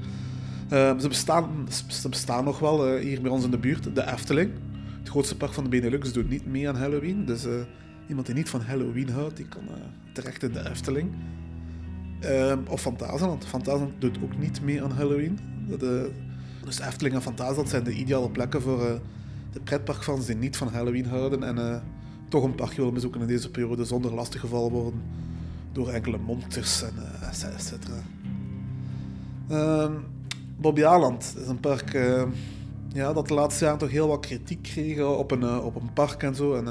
[1.00, 4.50] ze, bestaan, ze bestaan nog wel hier bij ons in de buurt, de Efteling.
[4.98, 7.46] Het grootste park van de Benelux doet niet mee aan Halloween, dus
[8.08, 9.74] Iemand die niet van Halloween houdt, die kan uh,
[10.12, 11.10] terecht in de Efteling.
[12.24, 13.44] Uh, of Fantasieland.
[13.44, 15.38] Fantasieland doet ook niet mee aan Halloween.
[15.78, 16.10] De,
[16.64, 18.92] dus Efteling en Fantasieland zijn de ideale plekken voor uh,
[19.52, 21.82] de pretparkfans die niet van Halloween houden en
[22.28, 25.02] toch een parkje willen bezoeken in deze periode zonder lastiggevallen worden
[25.72, 28.02] door enkele monsters en uh, et cetera.
[29.48, 29.92] Ehm,
[30.56, 31.92] Bobby Aland is een park
[32.92, 36.22] ja, dat de laatste jaren toch heel wat kritiek kreeg op een, op een park
[36.22, 36.54] en zo.
[36.54, 36.64] En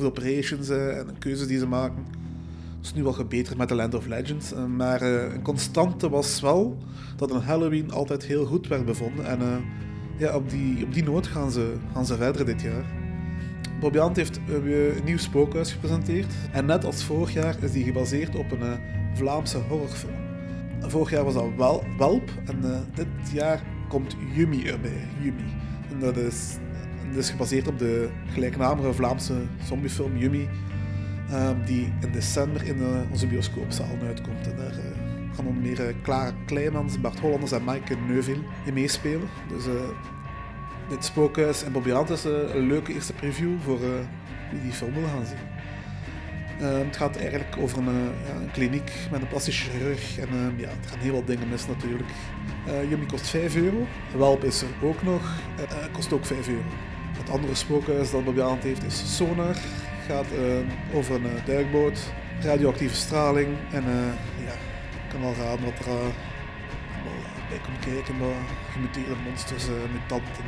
[0.00, 2.04] de operations en de keuzes die ze maken.
[2.76, 4.52] Dat is nu wel gebeterd met The Land of Legends.
[4.52, 6.76] Eh, maar uh, een constante was wel
[7.16, 9.26] dat een Halloween altijd heel goed werd bevonden.
[9.26, 9.40] En
[10.18, 12.84] ja, op, die, op die noot gaan ze, gaan ze verder dit jaar.
[13.80, 16.34] Bobby Ant heeft een nieuw spookhuis gepresenteerd.
[16.52, 18.78] En net als vorig jaar is die gebaseerd op een
[19.14, 20.12] Vlaamse horrorfilm.
[20.80, 25.08] Vorig jaar was dat wel, Welp en dit jaar komt Yumi erbij.
[25.22, 25.44] Yumi.
[25.90, 26.56] En dat is
[27.08, 30.48] het is gebaseerd op de gelijknamige Vlaamse zombiefilm Yumi,
[31.32, 34.46] um, die in december in uh, onze bioscoopzaal uitkomt.
[34.46, 34.84] En daar uh,
[35.34, 39.28] gaan onder meer Clara Kleimans, Bart Hollanders en Maaike Neuville in meespelen.
[39.48, 39.64] Dus
[40.88, 43.78] dit spookhuis en Bobby Ant is een leuke eerste preview voor
[44.50, 45.56] wie die film wil gaan zien.
[46.60, 47.94] Uh, het gaat eigenlijk over een,
[48.26, 50.18] ja, een, kliniek met een plastische chirurg.
[50.18, 52.08] En uh, ja, er gaan heel wat dingen mis natuurlijk.
[52.88, 53.86] Yumi kost 5 euro.
[54.16, 55.32] Welp is er ook nog.
[55.92, 56.62] kost ook 5 euro.
[57.18, 59.56] Het andere spookhuis dat Bobby aan heeft is Sonar.
[60.06, 61.98] gaat uh, over een uh, duikboot,
[62.40, 64.52] radioactieve straling en uh, ja,
[65.10, 66.12] kan wel raden wat er
[67.48, 68.14] bij komt kijken.
[68.72, 70.44] Gemuteerde monsters, mutanten.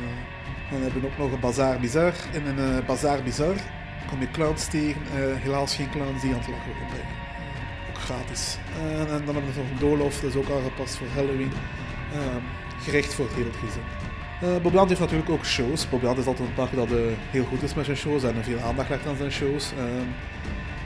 [0.71, 2.13] dan hebben we ook nog een Bazaar Bizar.
[2.33, 3.55] In een Bazaar Bizar
[4.09, 5.03] kom je clowns tegen,
[5.43, 6.71] helaas geen clowns die aan het lachen
[7.91, 8.59] ook gratis.
[8.81, 11.53] en dan hebben we nog een doolhof, dat is ook aangepast voor Halloween.
[12.83, 14.10] Gericht voor het hele gezin.
[14.43, 15.89] Uh, Bob heeft natuurlijk ook shows.
[15.89, 16.97] Bob is altijd een park dat uh,
[17.31, 19.73] heel goed is met zijn shows en veel aandacht legt aan zijn shows.
[19.73, 19.85] Uh,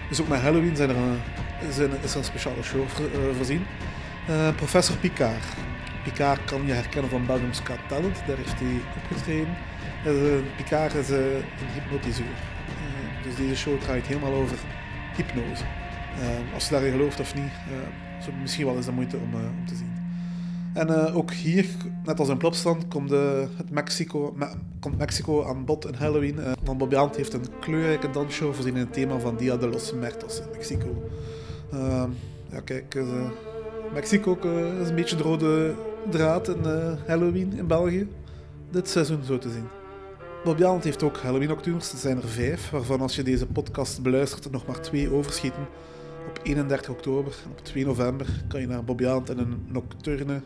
[0.08, 0.96] dus ook met Halloween zijn er
[1.70, 3.66] zijn, is er een speciale show uh, voorzien.
[4.56, 5.44] Professor Picard.
[6.04, 9.56] Picard kan je herkennen van Belgium's Got Talent, daar heeft hij opgetreden.
[10.56, 11.42] Picard is een
[11.74, 12.36] hypnotiseur.
[13.24, 14.56] dus deze show draait helemaal over
[15.16, 15.64] hypnose.
[16.54, 17.52] als je daarin gelooft of niet,
[18.18, 19.93] is het misschien wel eens de moeite om, om te zien.
[20.74, 21.66] En uh, ook hier,
[22.04, 24.48] net als in Plopstand, komt, het Mexico, me,
[24.80, 26.36] komt Mexico aan bod in Halloween.
[26.38, 29.92] Uh, Bobby Ant heeft een kleurrijke dansshow voorzien in het thema van Dia de los
[29.92, 31.10] Muertos in Mexico.
[31.72, 32.10] Ehm,
[32.50, 33.04] ja, kijk,
[33.92, 34.38] Mexico
[34.82, 35.74] is een beetje de rode
[36.10, 36.64] draad in
[37.06, 38.08] Halloween in België.
[38.70, 39.66] Dit seizoen zo te zien.
[40.44, 41.92] Bobby Aland heeft ook Halloween Nocturnes.
[41.92, 45.66] Er zijn er vijf, waarvan als je deze podcast beluistert er nog maar twee overschieten.
[46.28, 50.40] Op 31 oktober en op 2 november kan je naar Bobby Aland in een nocturne,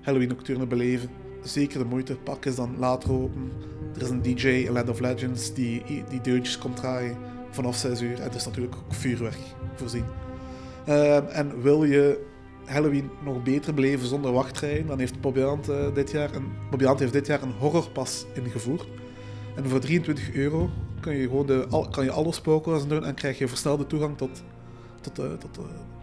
[0.00, 1.10] Halloween Nocturne beleven.
[1.42, 2.16] Zeker de moeite.
[2.16, 3.52] Pak is dan later open.
[3.94, 7.16] Er is een DJ in Land of Legends die, die deuntjes komt draaien
[7.50, 8.20] vanaf 6 uur.
[8.20, 9.38] En er is natuurlijk ook vuurwerk
[9.74, 10.04] voorzien.
[10.86, 12.28] Ehm, en wil je
[12.64, 17.12] Halloween nog beter beleven zonder wachtrijen, dan heeft Bobby Aland, uh, dit jaar een, heeft
[17.12, 18.86] dit jaar een horrorpas ingevoerd.
[19.56, 23.38] En voor 23 euro kan je, gewoon de, kan je alle spookhuizen doen en krijg
[23.38, 24.42] je versnelde toegang tot,
[25.00, 25.58] tot, uh, tot,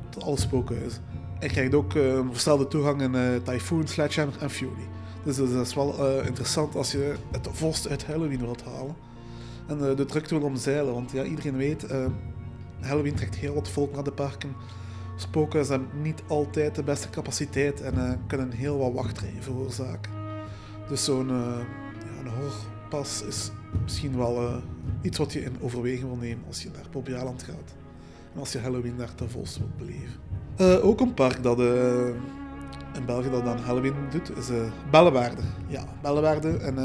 [0.10, 1.04] tot alle spookhuizen.
[1.40, 1.92] En krijgt ook
[2.32, 4.88] versnelde toegang in Typhoon, Sledgehammer en Fury.
[5.24, 8.96] Dus dat is wel interessant als je het volste uit Halloween wilt halen.
[9.68, 11.86] En de drukte wil omzeilen, want ja, iedereen weet,
[12.80, 14.56] Halloween trekt heel wat volk naar de parken.
[15.16, 20.12] Spookhuizen hebben niet altijd de beste capaciteit en kunnen heel wat wachtrijen veroorzaken.
[20.90, 21.66] Dus zo'n ja,
[22.20, 23.52] een horrorpas is
[23.84, 24.56] misschien wel uh,
[25.02, 27.76] iets wat je in overweging wil nemen als je naar Bobbejaanland gaat.
[28.34, 30.27] En als je Halloween daar ten volste wilt beleven.
[30.62, 32.08] Uh, ook een park dat uh,
[32.94, 34.48] in België dat dan Halloween doet, is
[34.92, 35.42] Bellewaarde.
[35.68, 36.58] Ja, Bellewaarde.
[36.58, 36.76] En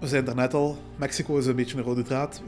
[0.00, 2.42] we zijn daarnet al, Mexico is een beetje een rode draad.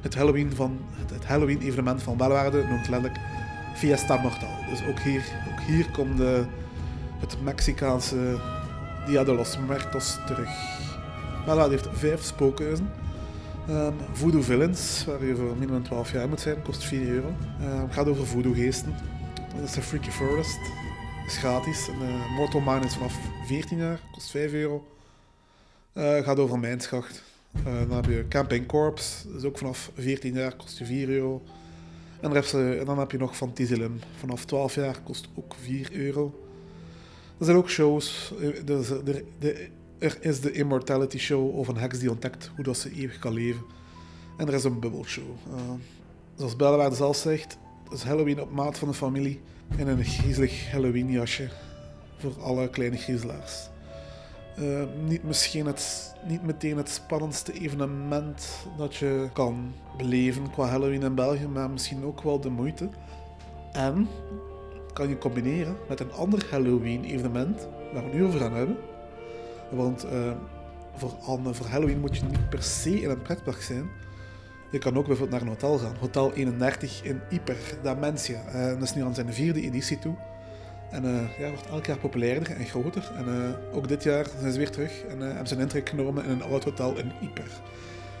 [0.00, 0.78] het Halloween, van,
[1.12, 3.20] het, Halloween evenement van Bellewaarde noemt letterlijk
[3.74, 4.54] Fiesta Mortal.
[4.70, 6.44] Dus ook hier, ook hier komt de,
[7.18, 8.40] het Mexicaanse
[9.06, 10.50] Dia de los Muertos terug.
[11.44, 12.90] Bellewaarde heeft vijf spookhuizen.
[13.70, 17.34] Um, voodoo Villains, waar je voor minimum 12 jaar moet zijn, kost 4 euro.
[17.58, 18.94] Het gaat over voodoo geesten.
[19.56, 20.60] Dat is de Freaky Forest.
[21.22, 21.88] Dat is gratis.
[21.88, 24.86] En, uh, Mortal Mine is vanaf 14 jaar, kost 5 euro.
[25.94, 27.22] Uh, gaat over Mijnschacht.
[27.56, 31.08] Uh, dan heb je Camping Corps, dat is ook vanaf 14 jaar, kost je 4
[31.08, 31.42] euro.
[32.20, 33.98] En, en dan heb je nog Fantasylim.
[34.18, 36.40] Vanaf 12 jaar kost ook 4 euro.
[37.38, 38.32] Er zijn ook shows.
[38.64, 42.92] De, de, er is de Immortality Show over een heks die ontdekt hoe dat ze
[42.92, 43.64] eeuwig kan leven.
[44.36, 45.24] En er is een bubbelshow.
[45.48, 45.60] Uh,
[46.36, 49.40] zoals Bellewaarde zelf zegt, het is Halloween op maat van de familie
[49.76, 51.48] in een griezelig Halloween jasje
[52.16, 53.68] voor alle kleine griezelaars.
[54.58, 61.02] Uh, niet, misschien het, niet meteen het spannendste evenement dat je kan beleven qua Halloween
[61.02, 62.88] in België, maar misschien ook wel de moeite.
[63.72, 64.08] En
[64.92, 68.76] kan je combineren met een ander Halloween-evenement waar we nu over gaan hebben.
[69.70, 70.32] Want uh,
[70.94, 71.10] voor,
[71.54, 73.90] voor Halloween moet je niet per se in een pretpark zijn.
[74.76, 75.96] Je kan ook bijvoorbeeld naar een hotel gaan.
[76.00, 78.42] Hotel 31 in Yper, Dementia.
[78.54, 80.14] Uh, dat is nu aan zijn vierde editie toe.
[80.90, 83.12] En uh, ja, wordt elk jaar populairder en groter.
[83.14, 86.30] En ook dit jaar zijn ze weer terug en hebben ze een intrek genomen in
[86.30, 87.44] een oud hotel in Yper.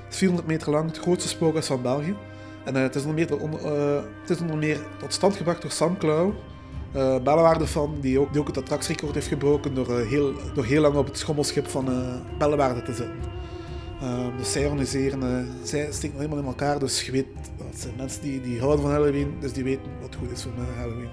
[0.04, 2.16] Het is 400 meter lang, het grootste spookhuis van België.
[2.64, 3.50] En het, is onder meer,
[4.20, 6.34] het is meer tot stand gebracht door Sam Klauw,
[6.96, 11.18] uh, van, die ook, het attractierecord heeft gebroken door, heel, door heel lang op het
[11.18, 11.88] schommelschip van
[12.38, 13.35] Bellewaarde te zitten.
[14.36, 18.40] Dus zij organiseren, zij steken helemaal in elkaar, dus je weet, dat zijn mensen die,
[18.40, 21.10] die houden van Halloween, dus die weten wat goed is voor Halloween.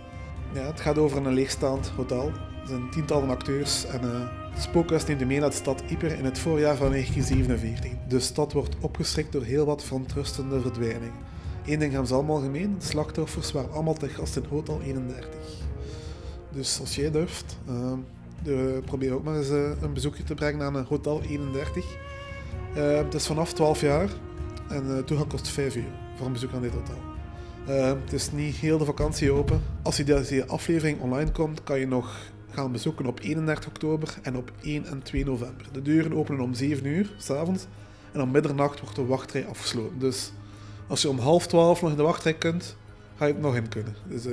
[0.53, 2.27] Ja, het gaat over een leegstaand hotel.
[2.61, 6.39] Er zijn tientallen acteurs en uh, Spookhuis neemt mee naar de stad Yper in het
[6.39, 7.91] voorjaar van 1947.
[8.07, 11.17] De stad wordt opgeschrikt door heel wat verontrustende verdwijningen.
[11.65, 15.29] Eén ding hebben ze allemaal gemeen, de slachtoffers waren allemaal te gast in Hotel 31.
[16.51, 17.93] Dus als jij durft, uh,
[18.43, 21.85] de, probeer ook maar eens uh, een bezoekje te brengen aan Hotel 31.
[22.77, 24.09] Uh, het is vanaf 12 jaar
[24.69, 27.01] en toegang kost 5 euro voor een bezoek aan dit hotel.
[27.99, 29.61] het is niet heel de vakantie open.
[29.81, 34.37] Als je deze aflevering online komt, kan je nog gaan bezoeken op 31 oktober en
[34.37, 35.65] op 1 en 2 november.
[35.71, 37.65] De deuren openen om 7 uur s'avonds
[38.11, 39.99] en om middernacht wordt de wachtrij afgesloten.
[39.99, 40.31] Dus
[40.87, 42.75] als je om half 12 nog in de wachtrij kunt,
[43.17, 43.95] ga je het nog in kunnen.
[44.07, 44.23] Dus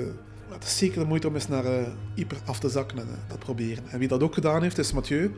[0.49, 3.13] het is zeker de moeite om eens naar uh, Yper af te zakken en uh,
[3.27, 3.83] dat proberen.
[3.89, 5.31] En wie dat ook gedaan heeft, is Mathieu.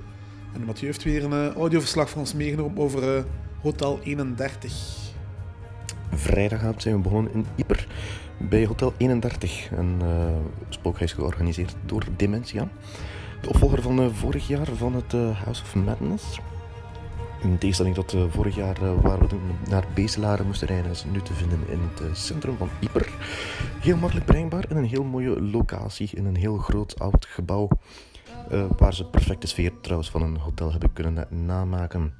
[0.54, 3.26] En Mathieu heeft weer een uh, audioverslag van ons meegenomen over
[3.62, 4.74] Hotel 31.
[6.12, 7.88] Vrijdagavond zijn we begonnen in Yper
[8.38, 10.02] bij Hotel 31, een
[10.70, 12.68] spookhuis georganiseerd door Dementia.
[13.42, 16.39] De opvolger van vorig jaar van het House of Madness.
[17.44, 19.36] In tegenstelling tot uh, vorig jaar uh, waar we
[19.70, 23.10] naar Bezelaren moesten rijden, is nu te vinden in het uh, centrum van Yper.
[23.80, 27.68] Heel makkelijk bereikbaar in een heel mooie locatie, in een heel groot oud gebouw.
[28.78, 32.14] Waar ze perfecte sfeer trouwens van een hotel hebben kunnen namaken.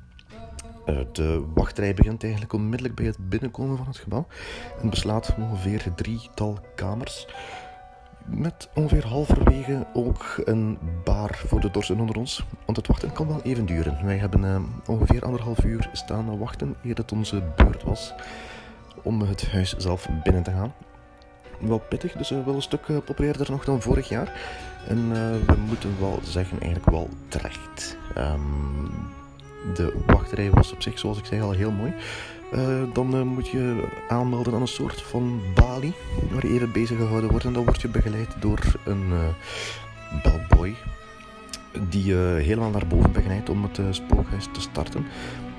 [1.12, 4.28] de wachtrij begint eigenlijk onmiddellijk bij het binnenkomen van het gebouw
[4.82, 7.26] en beslaat ongeveer drietal kamers
[8.26, 12.46] met ongeveer halverwege ook een bar voor de dorsen onder ons.
[12.66, 14.06] Want het wachten kan wel even duren.
[14.06, 18.14] Wij hebben uh, ongeveer anderhalf uur staan wachten eer het onze beurt was
[19.04, 20.74] om het huis zelf binnen te gaan.
[21.68, 24.32] Wel pittig, dus wel een stuk populairder nog dan vorig jaar.
[24.88, 25.10] En
[25.46, 27.98] we moeten wel zeggen, eigenlijk wel terecht.
[28.18, 28.92] Um,
[29.76, 31.94] De wachtrij was op zich, zoals ik zei, al heel mooi.
[32.54, 35.94] Uh, dan uh, moet je aanmelden aan een soort van balie
[36.32, 37.46] waar je even bezig gehouden wordt.
[37.46, 39.20] En dan word je begeleid door een uh,
[40.24, 40.76] bellboy
[41.90, 45.06] die je helemaal naar boven begeleidt om het spookhuis te starten.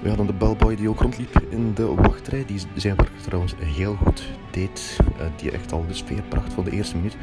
[0.04, 3.94] We hadden de bellboy die ook rondliep in de wachtrij, die zijn werk trouwens heel
[3.94, 4.96] goed deed.
[5.36, 7.16] die echt al de sfeer bracht van de eerste minuut.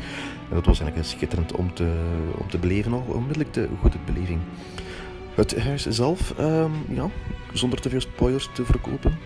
[0.50, 1.94] En dat was eigenlijk schitterend om te,
[2.38, 4.40] om te beleven, al onmiddellijk de goede beleving.
[5.36, 7.10] Het huis zelf, um, ja,
[7.54, 9.18] zonder te veel spoilers te verkopen,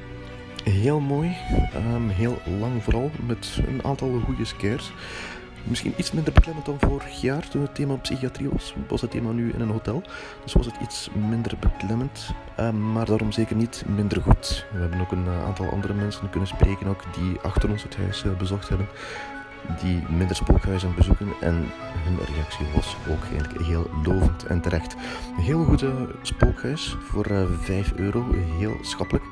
[0.63, 1.35] heel mooi,
[1.93, 4.91] um, heel lang vooral, met een aantal goede scares.
[5.67, 8.73] Misschien iets minder beklemmend dan vorig jaar toen het thema psychiatrie was.
[8.87, 10.03] Was het thema nu in een hotel,
[10.43, 14.65] dus was het iets minder beklemmend, um, maar daarom zeker niet minder goed.
[14.73, 17.97] We hebben ook een uh, aantal andere mensen kunnen spreken ook die achter ons het
[17.97, 18.87] huis uh, bezocht hebben
[19.81, 21.71] die minder spookhuizen bezoeken en
[22.03, 24.95] hun reactie was ook eigenlijk heel lovend en terecht.
[25.37, 28.25] Een heel goede spookhuis voor uh, 5 euro,
[28.57, 29.25] heel schappelijk.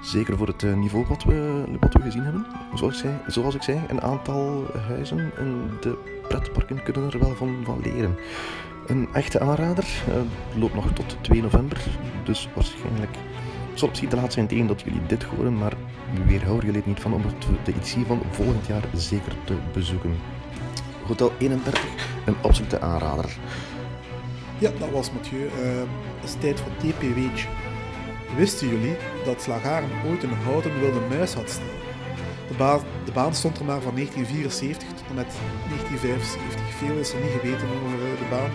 [0.00, 2.46] Zeker voor het uh, niveau wat we, wat we gezien hebben.
[2.74, 7.34] Zoals ik, zei, zoals ik zei, een aantal huizen en de pretparken kunnen er wel
[7.34, 8.18] van, van leren.
[8.86, 10.14] Een echte aanrader, uh,
[10.60, 11.80] loopt nog tot 2 november,
[12.24, 13.16] dus waarschijnlijk
[13.74, 15.72] zal misschien te laat zijn tegen dat jullie dit horen, maar
[16.26, 20.16] weerhouden jullie het niet van om de editie van volgend jaar zeker te bezoeken.
[21.06, 21.84] Hotel 31,
[22.26, 23.36] een absolute aanrader.
[24.58, 25.48] Ja, dat was Mathieu.
[26.20, 27.69] Het is tijd voor TPW'tje.
[28.36, 31.78] Wisten jullie dat Slagaren ooit een houten wilde muis had staan?
[32.48, 35.32] De baan, de baan stond er maar van 1974 tot en met
[35.68, 36.74] 1975.
[36.80, 38.50] Veel is er niet geweten over eh, de baan.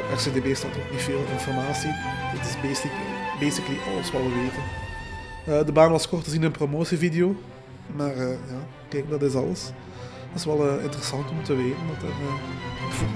[0.00, 1.92] Op RCDB staat ook niet veel informatie.
[2.32, 2.92] Dit is basic,
[3.40, 4.64] basically alles wat we weten.
[5.48, 7.36] Uh, de baan was kort te zien in een promotievideo.
[7.96, 9.62] Maar uh, ja, kijk, dat is alles.
[10.28, 12.14] Dat is wel interessant om te weten dat er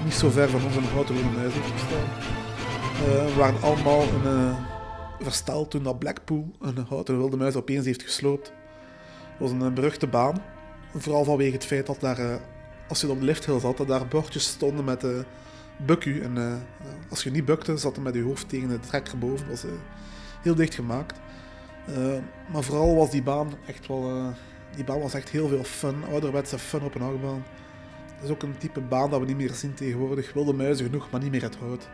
[0.03, 2.07] niet zo ver van ons een houten wilde muis heeft gestaan.
[3.27, 4.03] we waren allemaal
[5.19, 8.47] versteld toen dat Blackpool een houten wilde muis opeens heeft gesloopt.
[9.31, 10.41] Het was een beruchte baan.
[10.95, 12.35] Vooral vanwege het feit dat daar, uh,
[12.87, 15.19] als je op de lifthill zat, dat daar bordjes stonden met uh,
[15.85, 16.21] buk u.
[16.21, 16.63] En
[17.09, 19.47] als je niet bukte, zat je met je hoofd tegen de trekker boven.
[19.47, 19.71] Dat was
[20.41, 21.19] heel dicht gemaakt.
[22.51, 24.33] maar vooral was die baan echt wel...
[24.75, 25.95] die baan was echt heel veel fun.
[26.11, 27.43] Ouderwetse fun op een achtbaan.
[28.15, 30.33] Het is ook een type baan dat we niet meer zien tegenwoordig.
[30.33, 31.87] Wilde muizen genoeg, maar niet meer het hout.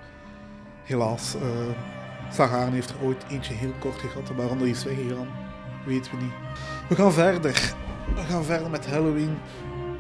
[0.84, 1.36] Helaas.
[2.32, 5.28] Sagan heeft er ooit eentje heel kort gehad, waarom die is weggegaan,
[5.86, 6.34] weten we niet.
[6.90, 7.74] We gaan verder.
[8.16, 9.38] We gaan verder met Halloween.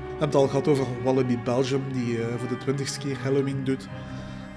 [0.05, 3.63] We hebben het al gehad over Wallaby Belgium, die uh, voor de twintigste keer Halloween
[3.63, 3.88] doet.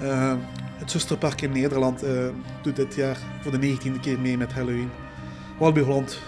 [0.02, 0.34] Uh,
[0.76, 2.28] het zusterpark in Nederland uh,
[2.62, 4.90] doet dit jaar voor de negentiende keer mee met Halloween.
[5.58, 6.20] Wallaby Holland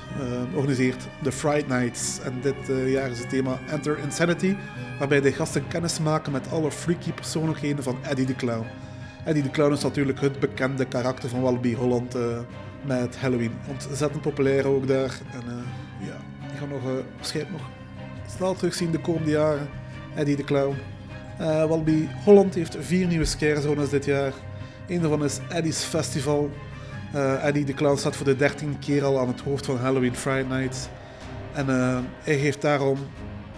[0.54, 2.20] organiseert de Fright Nights.
[2.20, 2.54] En dit
[2.86, 4.56] jaar is het thema Enter Insanity,
[4.98, 8.66] waarbij de gasten kennis maken met alle freaky persoonlijkheden van Eddie de Clown.
[9.24, 12.38] Eddie de Clown is natuurlijk het bekende karakter van Wallaby Holland uh,
[12.86, 13.52] met Halloween.
[13.68, 15.18] Ontzettend populair ook daar.
[15.32, 16.16] En uh, ja,
[16.48, 17.68] die gaan nog, uh, waarschijnlijk nog
[18.36, 19.68] snel terugzien de komende jaren.
[20.14, 20.76] Eddie de Clown.
[21.38, 24.32] Wallaby Holland heeft vier nieuwe scarezones dit jaar.
[24.88, 26.50] Een daarvan is Eddie's Festival.
[27.42, 30.58] Eddie de Clown staat voor de dertiende keer al aan het hoofd van Halloween Friday
[30.58, 30.88] Nights.
[31.52, 31.66] En
[32.22, 32.98] hij geeft daarom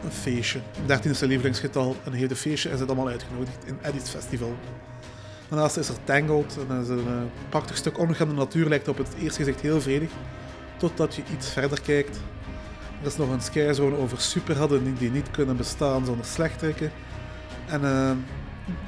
[0.04, 0.60] een feestje.
[0.86, 4.08] 13 is zijn lievelingsgetal en hij heeft een feestje en zit allemaal uitgenodigd in Eddie's
[4.08, 4.54] Festival.
[5.52, 9.38] Daarnaast is er Tangled, en is een prachtig stuk onbekende natuur, lijkt op het eerste
[9.38, 10.10] gezicht heel vredig,
[10.76, 12.20] totdat je iets verder kijkt.
[13.00, 16.90] Er is nog een skyzone over superhelden die niet kunnen bestaan zonder slechterikken.
[17.66, 18.10] En uh,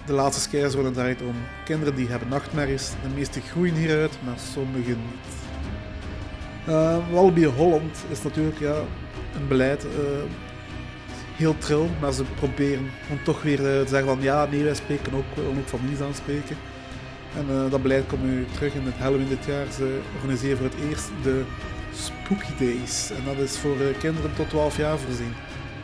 [0.06, 2.90] de laatste skyzone draait om kinderen die hebben nachtmerries.
[2.90, 5.34] De meeste groeien hieruit, maar sommigen niet.
[6.68, 8.74] Uh, Wallaby Holland is natuurlijk ja,
[9.34, 9.86] een beleid
[11.36, 14.74] heel trill, maar ze proberen om toch weer eh, te zeggen van ja, nee, wij
[14.74, 16.56] spreken ook, we ook families aanspreken.
[17.36, 19.66] En uh, dat beleid komt nu terug in het Halloween dit jaar.
[19.72, 21.42] Ze organiseren voor het eerst de
[21.94, 23.10] Spooky Days.
[23.10, 25.34] En dat is voor uh, kinderen tot 12 jaar voorzien.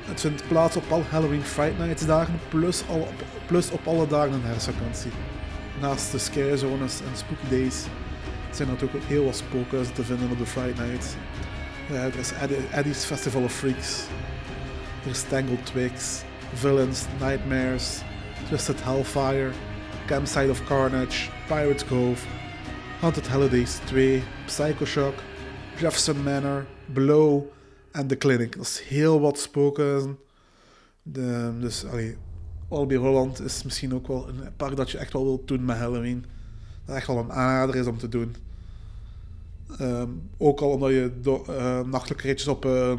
[0.05, 2.83] Het vindt plaats op al Halloween Friday Nights dagen, plus,
[3.47, 5.11] plus op alle dagen in herfstvakantie.
[5.81, 7.85] Naast de Scare Zones en Spooky Days
[8.51, 11.07] zijn er natuurlijk ook heel wat spookhuizen te vinden op de Friday Nights.
[11.93, 12.33] er is
[12.71, 14.03] Eddie's Festival of Freaks,
[15.03, 16.25] Tangled Twigs,
[16.55, 18.03] Villains, Nightmares,
[18.49, 19.53] Twisted Hellfire,
[20.07, 22.21] Campsite of Carnage, Pirates Cove,
[23.01, 25.15] Haunted Holidays 2, Psychoshock,
[25.79, 27.45] Jefferson Manor, Blow
[27.93, 28.57] en The Clinic.
[28.57, 30.19] Dat is heel wat spookhuizen.
[31.03, 31.85] De, dus
[32.69, 35.77] Albi Holland is misschien ook wel een park dat je echt wel wilt doen met
[35.77, 36.25] Halloween.
[36.85, 38.37] Dat echt wel een aanrader is om te doen.
[39.81, 42.93] Um, ook al omdat je do, uh, nachtelijke ritjes op uh,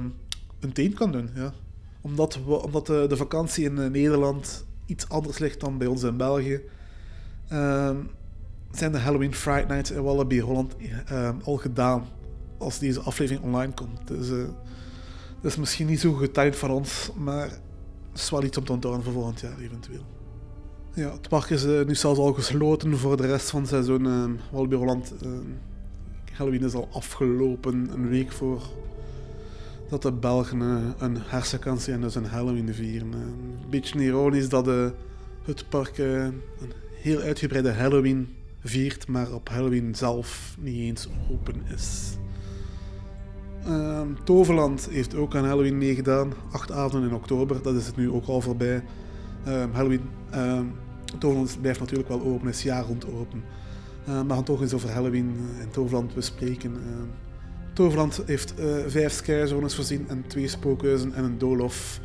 [0.59, 1.29] een teen kan doen.
[1.35, 1.53] Ja
[2.01, 6.03] omdat, we, omdat de, de vakantie in eh, Nederland iets anders ligt dan bij ons
[6.03, 6.61] in België.
[7.51, 7.89] Uh,
[8.71, 10.75] zijn de Halloween Friday Nights in Wallaby Holland
[11.43, 12.05] al gedaan
[12.57, 14.07] als deze aflevering online komt.
[14.07, 14.27] Dus
[15.41, 17.49] dat is misschien niet zo getimed van ons, maar
[18.11, 20.05] het is wel iets om te onthouden voor volgend jaar eventueel.
[20.93, 24.05] Ja, het park is nu zelfs al gesloten voor de rest van het seizoen.
[24.05, 25.13] Uh, Wallaby Holland
[26.41, 28.61] Halloween is al afgelopen, een week voor
[29.91, 33.13] dat de Belgen uh, een hersenvakantie en dus een Halloween vieren.
[33.13, 34.89] een beetje ironisch dat uh,
[35.43, 36.41] het park een
[37.01, 38.27] heel uitgebreide Halloween
[38.63, 42.17] viert, maar op Halloween zelf niet eens open is.
[43.65, 48.09] Ehm, Toverland heeft ook aan Halloween meegedaan, acht avonden in oktober, dat is het nu
[48.09, 48.83] ook al voorbij.
[49.45, 50.09] Ehm, Halloween.
[50.29, 50.65] Ehm,
[51.19, 53.43] Toverland blijft natuurlijk wel open, is jaar rond open.
[54.09, 56.71] Uh, we gaan toch eens over Halloween in Toverland bespreken.
[57.81, 61.99] Uh, Toverland heeft uh, vijf skyzones voorzien en twee spookhuizen en een doolhof.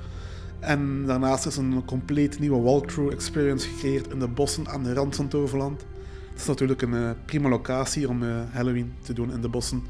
[0.60, 5.16] En daarnaast is een compleet nieuwe walkthrough experience gecreëerd in de bossen aan de rand
[5.16, 5.84] van Toverland.
[6.30, 9.82] Het is natuurlijk een prima locatie om Halloween te doen in de bossen.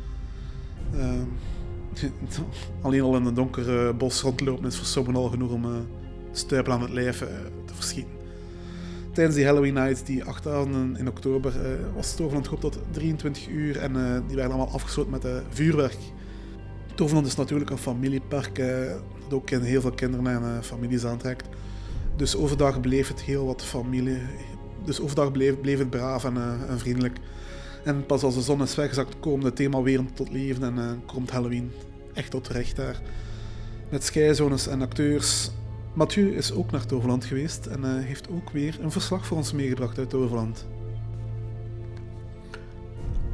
[2.82, 5.86] alleen al in een donker bos rondlopen is voor sommigen al genoeg om
[6.32, 7.18] stuipen aan het lijf
[7.64, 8.15] te verschieten
[9.16, 10.46] tijdens die Halloween Night, die acht
[10.96, 15.12] in oktober, uh, was Toverland geopend tot 23 uur en uh, die werden allemaal afgesloten
[15.12, 15.96] met uh, vuurwerk.
[16.94, 21.48] Toverland is natuurlijk een familiepark dat ook heel veel kinderen en families aantrekt.
[22.16, 24.18] Dus overdag bleef het heel wat familie.
[24.84, 26.36] Dus overdag bleef, bleef het braaf en,
[26.68, 27.16] en, vriendelijk.
[27.84, 31.30] En pas als de zon is weggezakt, komen het thema weer tot leven en komt
[31.30, 31.72] Halloween
[32.14, 33.00] echt tot recht daar.
[33.88, 35.50] Met skyzones en acteurs
[35.96, 39.52] Mathieu is ook naar Toverland geweest en uh, heeft ook weer een verslag voor ons
[39.52, 40.66] meegebracht uit Toverland.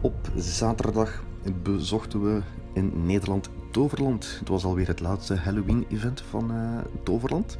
[0.00, 1.22] Op zaterdag
[1.62, 2.42] bezochten we
[2.72, 4.36] in Nederland Toverland.
[4.38, 7.56] Het was alweer het laatste Halloween-event van uh, Toverland.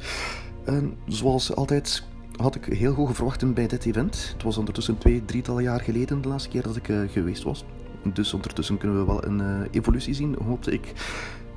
[0.65, 2.03] En zoals altijd
[2.35, 4.29] had ik heel hoge verwachtingen bij dit event.
[4.33, 7.65] Het was ondertussen twee, drietal jaar geleden de laatste keer dat ik uh, geweest was.
[8.13, 10.93] Dus ondertussen kunnen we wel een evolutie zien, hoopte ik.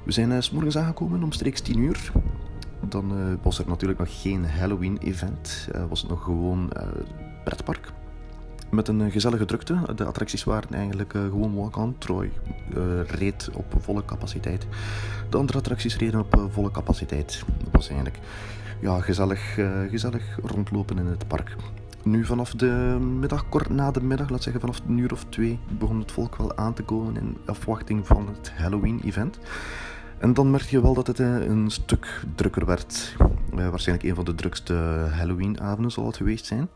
[0.04, 2.12] We zijn s morgens aangekomen omstreeks 10 uur.
[2.88, 5.68] Dan uh, was er natuurlijk nog geen Halloween-event.
[5.74, 6.82] Uh, was het nog gewoon uh,
[7.44, 7.92] pretpark.
[8.70, 9.94] Met een gezellige drukte.
[9.96, 11.98] De attracties waren eigenlijk gewoon walk-on.
[11.98, 12.30] Troy
[13.06, 14.66] reed op volle capaciteit.
[15.30, 17.44] De andere attracties reden op volle capaciteit.
[17.58, 18.18] Dat was eigenlijk
[18.80, 19.58] ja, gezellig,
[19.90, 21.56] gezellig rondlopen in het park.
[22.02, 25.58] Nu vanaf de middag, kort na de middag, laat zeggen vanaf een uur of twee,
[25.78, 29.38] begon het volk wel aan te komen in afwachting van het Halloween-event.
[30.18, 33.16] En dan merk je wel dat het eh, een stuk drukker werd.
[33.54, 34.74] Uh, waarschijnlijk een van de drukste
[35.10, 36.68] Halloween-avonden zal het geweest zijn.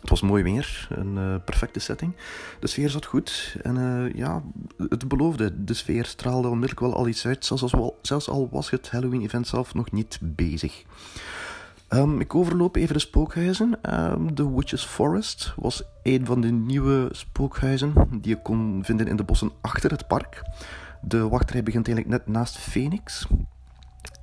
[0.00, 2.12] Het was mooi weer, een uh, perfecte setting.
[2.60, 4.42] De sfeer zat goed en ja,
[4.88, 5.64] het beloofde.
[5.64, 9.74] De sfeer straalde onmiddellijk wel al iets uit, zelfs, zelfs al was het Halloween-event zelf
[9.74, 10.84] nog niet bezig.
[11.88, 13.78] Um, ik overloop even de spookhuizen.
[14.12, 19.16] Um, The Witch's Forest was een van de nieuwe spookhuizen die je kon vinden in
[19.16, 20.42] de bossen achter het park.
[21.06, 23.26] De wachtrij begint eigenlijk net naast Phoenix.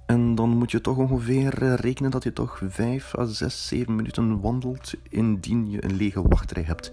[0.05, 3.95] En dan moet je toch ongeveer eh, rekenen dat je toch 5 à 6, 7
[3.95, 6.91] minuten wandelt indien je een lege wachtrij hebt.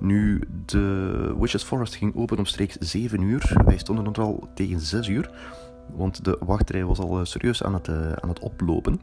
[0.00, 3.52] Nu, de Witches Forest ging open omstreeks 7 uur.
[3.64, 5.30] Wij stonden er al tegen 6 uur,
[5.96, 9.00] want de wachtrij was al eh, serieus aan het, uh, aan het oplopen.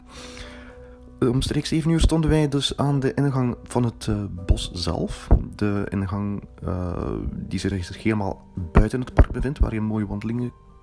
[1.19, 5.27] Omstreeks 7 uur stonden wij dus aan de ingang van het uh, bos zelf.
[5.55, 10.05] De ingang uh, die zich helemaal buiten het park bevindt, waar je een mooi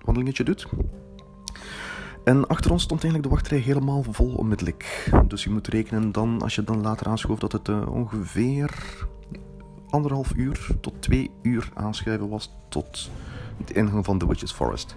[0.03, 0.67] wandelingetje doet.
[2.23, 5.11] En achter ons stond eigenlijk de wachtrij helemaal vol onmiddellijk.
[5.27, 9.05] Dus je moet rekenen dan, als je dan later aanschoof, dat het uh, ongeveer
[9.89, 13.09] anderhalf uur tot twee uur aanschuiven was tot
[13.65, 14.95] de ingang van de Witches Forest.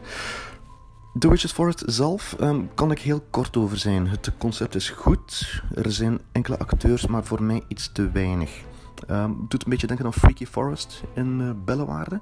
[1.19, 4.09] The Witches Forest zelf um, kan ik heel kort over zijn.
[4.09, 5.63] Het concept is goed.
[5.75, 8.65] Er zijn enkele acteurs, maar voor mij iets te weinig.
[9.11, 12.21] Um, doet een beetje denken aan Freaky Forest in uh, Bellewaarde.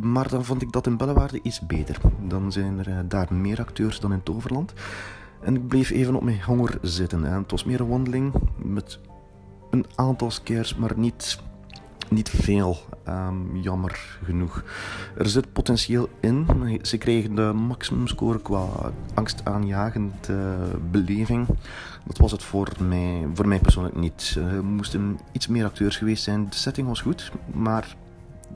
[0.00, 2.00] Maar dan vond ik dat in Bellewaarde iets beter.
[2.26, 4.72] Dan zijn er uh, daar meer acteurs dan in Toverland.
[5.40, 7.22] En ik bleef even op mijn honger zitten.
[7.22, 7.38] Hè.
[7.38, 8.98] Het was meer een wandeling met
[9.70, 11.38] een aantal scares, maar niet
[12.10, 12.76] niet veel,
[13.08, 14.62] um, jammer genoeg.
[15.16, 16.46] Er zit potentieel in.
[16.82, 18.66] Ze kregen de maximumscore qua
[19.14, 20.36] angstaanjagend uh,
[20.90, 21.46] beleving.
[22.06, 24.38] Dat was het voor mij, voor mij persoonlijk niet.
[24.52, 26.46] Er moesten iets meer acteurs geweest zijn.
[26.50, 27.96] De setting was goed, maar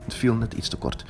[0.03, 1.05] het viel net iets te kort.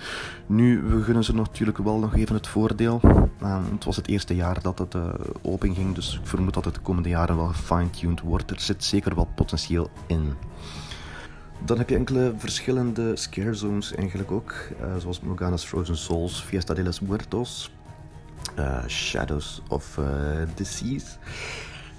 [0.45, 2.99] Nu, we gunnen ze natuurlijk wel nog even het voordeel.
[3.41, 5.03] Uh, het was het eerste jaar dat het uh,
[5.41, 8.51] open ging, dus ik vermoed dat het de komende jaren wel gefine-tuned wordt.
[8.51, 10.33] Er zit zeker wel potentieel in.
[11.65, 14.53] Dan heb je enkele verschillende scare zones eigenlijk ook.
[14.81, 17.71] Uh, zoals Morgana's Frozen Souls, Fiesta de los Muertos,
[18.59, 19.99] uh, Shadows of
[20.55, 21.17] the Seas.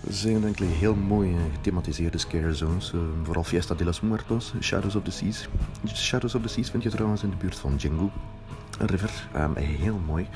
[0.09, 2.93] zijn enkele heel mooie gethematiseerde scare zones.
[3.23, 5.49] Vooral Fiesta de los Muertos, Shadows of the Seas.
[5.95, 8.11] Shadows of the Seas vind je trouwens in de buurt van Django
[8.79, 9.29] River.
[9.37, 10.29] Um, heel mooi.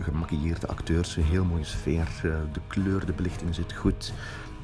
[0.00, 2.08] Gemaquilleerde acteurs, een heel mooie sfeer.
[2.52, 4.12] De kleur, de belichting zit goed.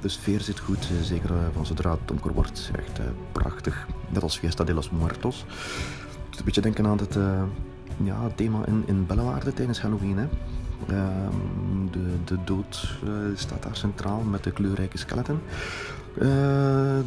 [0.01, 2.71] De sfeer zit goed, zeker van zodra het donker wordt.
[2.77, 3.01] Echt
[3.33, 3.87] prachtig.
[4.09, 5.45] Net als Fiesta de los Muertos.
[5.49, 7.17] Het doet een beetje denken aan het
[8.05, 10.19] ja, thema in, in Bellewaarde tijdens Halloween.
[10.19, 10.27] Hè.
[10.89, 12.99] Ehm, de, de dood
[13.35, 15.41] staat daar centraal met de kleurrijke skeletten.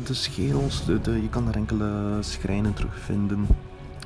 [0.06, 3.48] De schedels, de, je kan daar enkele schrijnen terugvinden.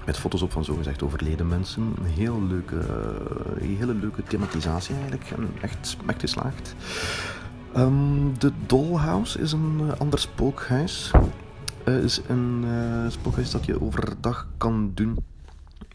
[0.06, 1.94] Met foto's op van zogezegd overleden mensen.
[2.00, 2.80] Een heel leuke,
[3.60, 5.32] hele leuke thematisatie eigenlijk.
[5.36, 6.76] En echt, echt geslaagd.
[7.78, 11.11] Um, de Dollhouse is een ander spookhuis.
[11.86, 12.65] is een
[13.09, 15.17] spookhuis dat je overdag kan doen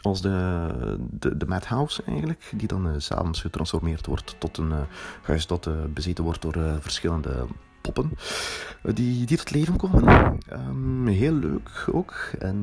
[0.00, 0.68] als de,
[1.10, 4.80] de, de Madhouse eigenlijk, die dan uh, s'avonds getransformeerd wordt tot een uh,
[5.22, 7.46] huis dat uh, bezeten wordt door verschillende
[7.80, 8.10] poppen
[8.82, 10.38] die, die tot leven komen.
[10.52, 12.14] Um, heel leuk ook.
[12.38, 12.56] En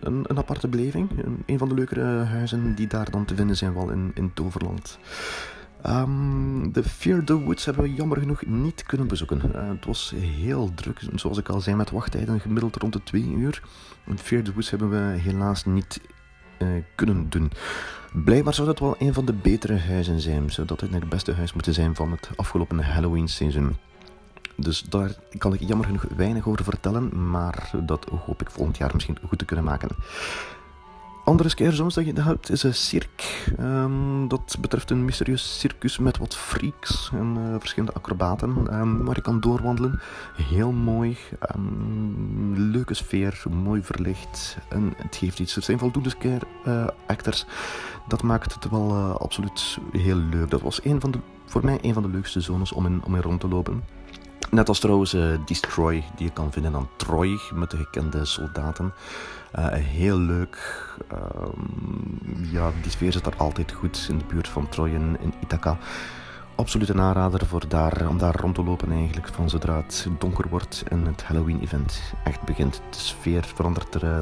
[0.00, 1.24] een, een aparte beleving.
[1.24, 4.30] Een, een, van de leukere huizen die daar dan te vinden zijn wel in, in
[4.34, 4.98] Toverland.
[5.86, 9.40] Um, de Fear the Woods hebben we jammer genoeg niet kunnen bezoeken.
[9.54, 13.62] het was heel druk, zoals ik al zei, met wachttijden gemiddeld rond de twee uur.
[14.16, 16.00] Fear the Woods hebben we helaas niet
[16.58, 17.50] uh, kunnen doen.
[18.12, 20.50] Blijkbaar zou dat wel een van de betere huizen zijn.
[20.50, 23.76] Zou dat het beste huis moeten zijn van het afgelopen Halloween seizoen.
[24.56, 28.90] Dus daar kan ik jammer genoeg weinig over vertellen, maar dat hoop ik volgend jaar
[28.92, 29.88] misschien goed te kunnen maken.
[31.30, 33.24] Andere scarezones dat je hebt is een cirque.
[33.60, 38.80] Um, dat betreft een mysterieus circus met wat freaks en uh, verschillende acrobaten.
[38.80, 40.00] Um, waar je kan doorwandelen.
[40.36, 41.16] Heel mooi.
[41.54, 43.42] Um, leuke sfeer.
[43.50, 44.58] Mooi verlicht.
[44.68, 45.56] En het geeft iets.
[45.56, 47.46] Er zijn voldoende scare uh, actors.
[48.08, 50.50] Dat maakt het wel uh, absoluut heel leuk.
[50.50, 53.22] Dat was van de, voor mij een van de leukste zones om in, om in
[53.22, 53.84] rond te lopen.
[54.50, 58.92] Net als trouwens Destroy, die je kan vinden aan Troy met de gekende soldaten.
[59.58, 60.86] Uh, heel leuk.
[61.12, 61.48] Uh,
[62.52, 65.78] ja, die sfeer zit daar altijd goed in de buurt van Troy en in Ithaca.
[66.54, 70.48] Absoluut een aanrader voor daar, om daar rond te lopen eigenlijk van zodra het donker
[70.48, 72.82] wordt en het Halloween-event echt begint.
[72.90, 74.18] De sfeer verandert er uh,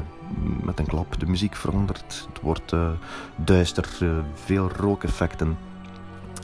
[0.61, 2.75] met een klap, de muziek verandert, het wordt
[3.35, 3.87] duister,
[4.33, 5.57] veel rookeffecten.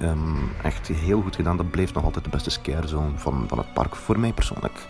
[0.01, 1.57] Um, echt heel goed gedaan.
[1.57, 4.88] Dat bleef nog altijd de beste scarezone van, van het park, voor mij persoonlijk.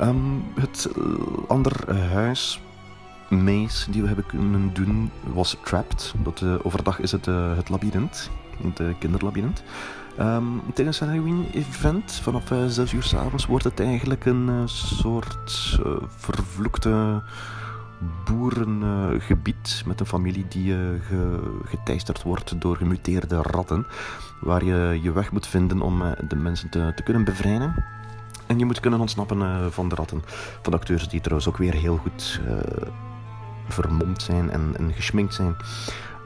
[0.00, 0.90] Um, het
[1.48, 2.60] andere huis,
[3.30, 6.14] maze, die we hebben kunnen doen, was Trapped.
[6.22, 8.30] Dat, uh, overdag is het uh, het labyrint,
[8.62, 9.62] het uh, kinderlabyrint.
[10.20, 15.80] Um, tijdens het Halloween-event, vanaf uh, 6 uur s'avonds, wordt het eigenlijk een soort
[16.16, 17.22] vervloekte
[18.24, 20.74] boerengebied met een familie die
[21.64, 23.86] geteisterd wordt door gemuteerde ratten.
[24.40, 27.84] Waar je je weg moet vinden om de mensen te, te kunnen bevrijden.
[28.46, 30.22] En je moet kunnen ontsnappen van de ratten.
[30.62, 32.40] Van de acteurs die trouwens ook weer heel goed
[33.70, 35.56] vermomd zijn en, geschminkt zijn.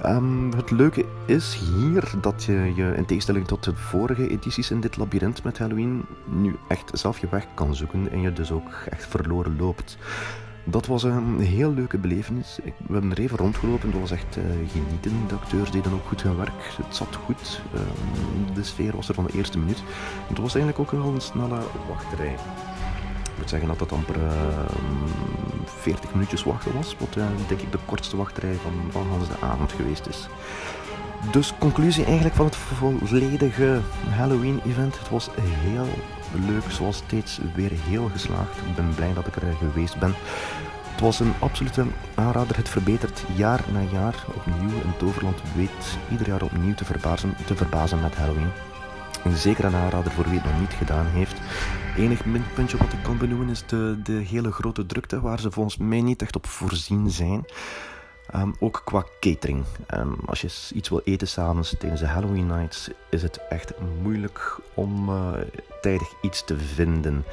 [0.07, 4.81] Um, het leuke is hier dat je, je in tegenstelling tot de vorige edities in
[4.81, 8.71] dit labyrint met Halloween nu echt zelf je weg kan zoeken en je dus ook
[8.91, 9.97] echt verloren loopt.
[10.65, 12.59] Dat was een heel leuke belevenis.
[12.65, 13.91] we hebben er even rondgelopen.
[13.91, 15.13] Dat was echt uh, genieten.
[15.29, 16.73] De acteurs deden ook goed hun werk.
[16.83, 17.63] Het zat goed.
[17.75, 17.81] Uh,
[18.55, 19.83] de sfeer was er van de eerste minuut.
[20.29, 22.37] Het was eigenlijk ook wel een snelle wachterij.
[23.35, 26.97] Ik moet zeggen dat dat amper uh, ehm, 40 minuutjes wachten was.
[26.99, 30.29] Wat eh, denk ik de kortste wachterij van, van de avond geweest is.
[31.31, 34.99] Dus conclusie eigenlijk van het volledige Halloween-event.
[34.99, 35.89] Het was heel
[36.47, 38.57] leuk, zoals steeds weer heel geslaagd.
[38.57, 40.15] Ik ben blij dat ik er geweest ben.
[40.91, 42.57] Het was een absolute aanrader.
[42.57, 44.81] Het verbetert jaar na jaar opnieuw.
[44.83, 48.51] En Toverland weet ieder jaar opnieuw te verbazen, te verbazen met Halloween.
[49.25, 51.41] Een zeker een aanrader voor wie het nog niet gedaan heeft.
[51.97, 55.77] Enig minpuntje wat ik kan benoemen is de, de hele grote drukte, waar ze volgens
[55.77, 57.45] mij niet echt op voorzien zijn.
[58.35, 59.65] Um, ook qua catering.
[59.95, 63.73] Um, als je iets wil eten s'avonds tijdens de Halloween nights, is het echt
[64.03, 65.33] moeilijk om uh,
[65.81, 67.25] tijdig iets te vinden.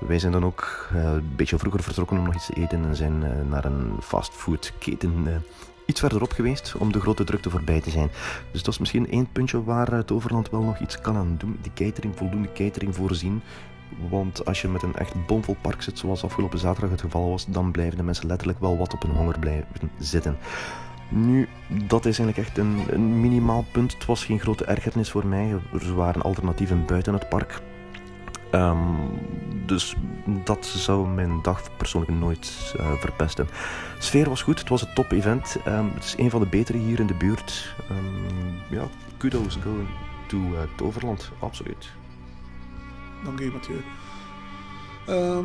[0.00, 2.96] Wij zijn dan ook uh, een beetje vroeger vertrokken om nog iets te eten en
[2.96, 5.42] zijn uh, naar een fastfood keten
[5.90, 8.10] iets verderop geweest om de grote drukte voorbij te zijn.
[8.52, 11.58] Dus dat is misschien één puntje waar het overland wel nog iets kan aan doen.
[11.62, 13.42] Die catering, voldoende catering voorzien.
[14.10, 17.46] Want als je met een echt bomvol park zit, zoals afgelopen zaterdag het geval was,
[17.46, 19.66] dan blijven de mensen letterlijk wel wat op hun honger blijven
[19.98, 20.38] zitten.
[21.08, 23.92] Nu, dat is eigenlijk echt een, minimaal punt.
[23.92, 25.56] Het was geen grote ergernis voor mij.
[25.72, 27.60] Er waren alternatieven buiten het park.
[28.52, 28.96] Um,
[29.66, 29.96] dus
[30.44, 33.46] dat zou mijn dag persoonlijk nooit uh, verpesten.
[33.46, 33.52] De
[34.04, 35.56] sfeer was goed, het was een top event.
[35.66, 37.74] Um, het is een van de betere hier in de buurt.
[37.90, 38.84] Um, ja,
[39.16, 39.88] kudos going
[40.26, 41.90] to uh, Toverland, absoluut.
[43.24, 43.80] Dank u, Mathieu.
[45.06, 45.44] Ehm,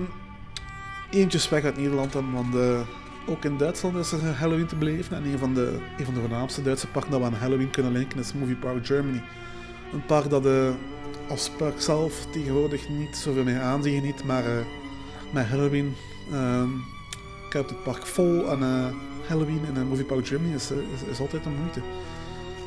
[1.12, 2.80] eentjes weg uit Nederland dan, want uh,
[3.28, 5.18] ook in Duitsland is er Halloween te beleven.
[5.18, 7.92] En een van de, een van de voornaamste Duitse parken dat we aan Halloween kunnen
[7.92, 9.22] linken is Movie Park Germany.
[9.94, 10.70] Een park dat uh,
[11.30, 14.52] als park zelf tegenwoordig niet zoveel meer aanzien geniet, maar uh,
[15.34, 15.96] met Halloween
[16.34, 16.84] um,
[17.50, 18.94] kruipt het park vol en
[19.28, 21.82] Halloween in Movie Park Germany is, is, is, altijd een moeite.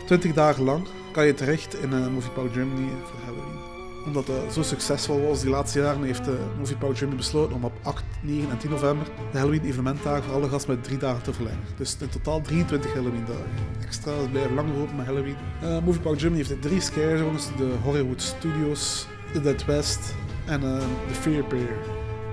[0.07, 4.63] 20 dagen lang kan je terecht in Movie Park Germany voor Halloween omdat het zo
[4.63, 8.51] succesvol was die laatste jaren, heeft de Movie Park Germany besloten om op 8, 9
[8.51, 11.61] en 10 november de Halloween evenementdagen voor alle gasten met drie dagen te verlengen.
[11.77, 13.45] Dus in totaal 23 Halloween dagen.
[13.83, 15.37] Extra, dus blijven langer open met Halloween.
[15.63, 20.15] Uh, Movie Park Germany heeft drie scare zones, de Hollywood Studios, de Dead West
[20.47, 20.79] en uh,
[21.09, 21.77] de Fear Pier.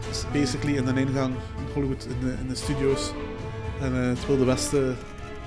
[0.09, 3.11] Dus basically in de ingang in Hollywood in de, in de studios
[3.82, 4.97] en uh, het Wilde Westen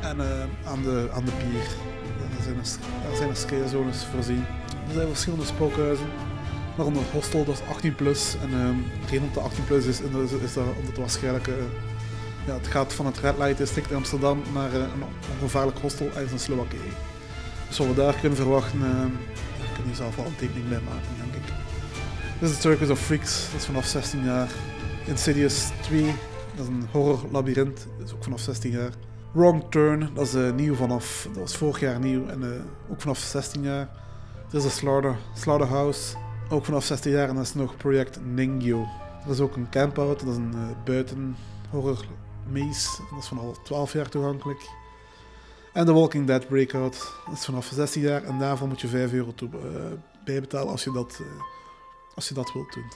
[0.00, 0.20] en
[0.64, 1.66] aan, de, aan de pier.
[2.18, 2.68] Daar zijn er,
[3.02, 4.44] daar zijn er zones voorzien.
[4.88, 6.06] Er zijn verschillende spookhuizen.
[6.76, 8.36] Waaronder Hostel, dat is 18 plus.
[8.42, 11.46] En geen op de 18 plus is, is, is dat omdat het waarschijnlijk.
[11.46, 11.54] Uh,
[12.46, 15.02] ja, het gaat van het Red Light District in Amsterdam naar uh, een
[15.40, 16.80] ongevaarlijk hostel ergens in Slowakije.
[17.68, 18.86] Dus wat we daar kunnen verwachten, uh,
[19.58, 21.52] daar kun je zelf wel een tekening bij maken, denk ik.
[22.40, 24.48] Dit is de Circus of Freaks, dat is vanaf 16 jaar.
[25.06, 26.04] Insidious 2,
[26.56, 28.90] dat is een horror labyrint, dat is ook vanaf 16 jaar.
[29.32, 33.18] Wrong Turn, dat is uh, nieuw vanaf, dat was vorig jaar nieuw en ook vanaf
[33.18, 33.88] 16 jaar.
[34.50, 36.16] Er is de Slaughter, Slaughterhouse,
[36.48, 37.28] ook vanaf 16 jaar.
[37.28, 38.86] En dat is nog project Ningyo.
[39.24, 41.36] Er is ook een campout, dat is een uh, buiten
[41.70, 42.04] horror
[42.50, 42.88] maze.
[43.10, 44.68] Dat is vanaf 12 jaar toegankelijk.
[45.72, 48.24] En The Walking Dead Breakout, dat is vanaf 16 jaar.
[48.24, 49.82] En daarvoor moet je 5 euro toe, uh,
[50.24, 51.26] bijbetalen als je, dat, uh,
[52.14, 52.92] als je dat wilt doen.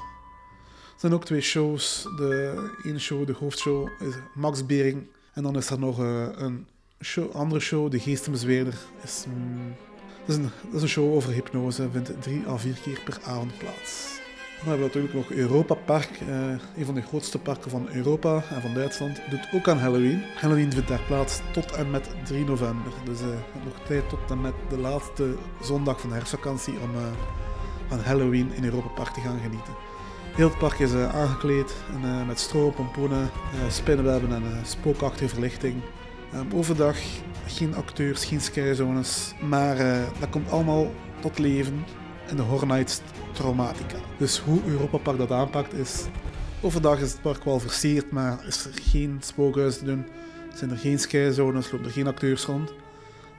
[0.95, 2.03] Er zijn ook twee shows.
[2.17, 5.07] De ene show, de hoofdshow, is Max Bering.
[5.33, 6.67] En dan is er nog een
[7.01, 8.79] show, andere show, De Geestenbezweerder.
[9.03, 9.75] Is, mm,
[10.27, 13.59] dat is, een, is een show over hypnose, vindt drie à vier keer per avond
[13.59, 14.21] plaats.
[14.59, 18.43] Dan hebben we natuurlijk nog Europa Park, eh, een van de grootste parken van Europa
[18.51, 19.21] en van Duitsland.
[19.31, 20.23] Doet ook aan Halloween.
[20.35, 22.93] Halloween vindt daar plaats tot en met 3 november.
[23.05, 23.27] Dus uh,
[23.65, 27.03] nog tijd tot en met de laatste zondag van de herfstvakantie om uh,
[27.89, 29.75] van Halloween in Europa Park te gaan genieten.
[30.35, 33.31] Heel het park is uh, aangekleed en, met stro, pompoenen,
[33.69, 35.83] spinnenwebben en spookachtige verlichting.
[36.35, 36.97] Um, overdag
[37.47, 41.85] geen acteurs, geen skyzones, maar uh, dat komt allemaal tot leven
[42.29, 43.01] in de Horror Nights
[43.33, 43.97] Traumatica.
[44.17, 46.05] Dus hoe Europa Park dat aanpakt is...
[46.65, 50.07] Overdag is het park wel versierd, maar is er geen spookhuis te doen.
[50.55, 52.73] Zijn er geen skyzones, lopen er geen acteurs rond.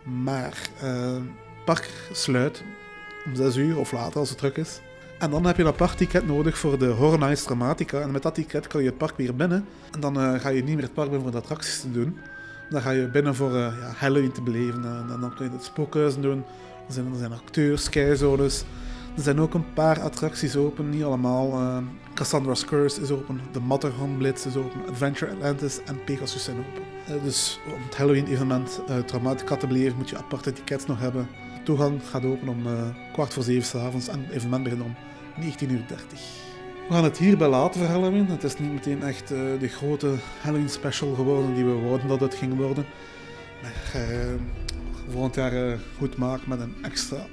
[0.04, 2.64] Maar uh, het park sluit
[3.26, 4.82] om 6 uur of later als het druk is.
[5.20, 8.00] En dan heb je een apart ticket nodig voor de Horror Nights Dramatica.
[8.00, 9.66] En met dat ticket kan je het park weer binnen.
[9.92, 12.18] En dan uh, ga je niet meer het park binnen voor de attracties te doen.
[12.74, 14.86] Dan ga je binnen voor uh, ja, Halloween te beleven.
[14.86, 16.44] En dan, kun je het spookhuizen doen.
[16.88, 18.64] Er zijn, er zijn acteurs, skyzones.
[19.16, 21.62] Er zijn ook een paar attracties open, niet allemaal.
[21.62, 21.78] Uh,
[22.14, 27.16] Cassandra's Curse is open, de Matterhorn Blitz is open, Adventure Atlantis en Pegasus zijn open.
[27.16, 31.28] Uh, dus om het Halloween-evenement uh, Traumatica te beleven moet je aparte tickets nog hebben.
[31.64, 32.64] Toegang gaat open om
[33.12, 34.96] kwart voor zeven s'avonds en het evenement begint om
[35.42, 35.86] 19.30 uur.
[36.88, 38.28] We gaan het hierbij laten voor Halloween.
[38.28, 42.20] Het is niet meteen echt uh, de grote Halloween special geworden die we wouden dat
[42.20, 42.86] het ging worden.
[43.62, 44.02] Maar uh,
[45.10, 47.26] volgend jaar uh, goed maken met een extra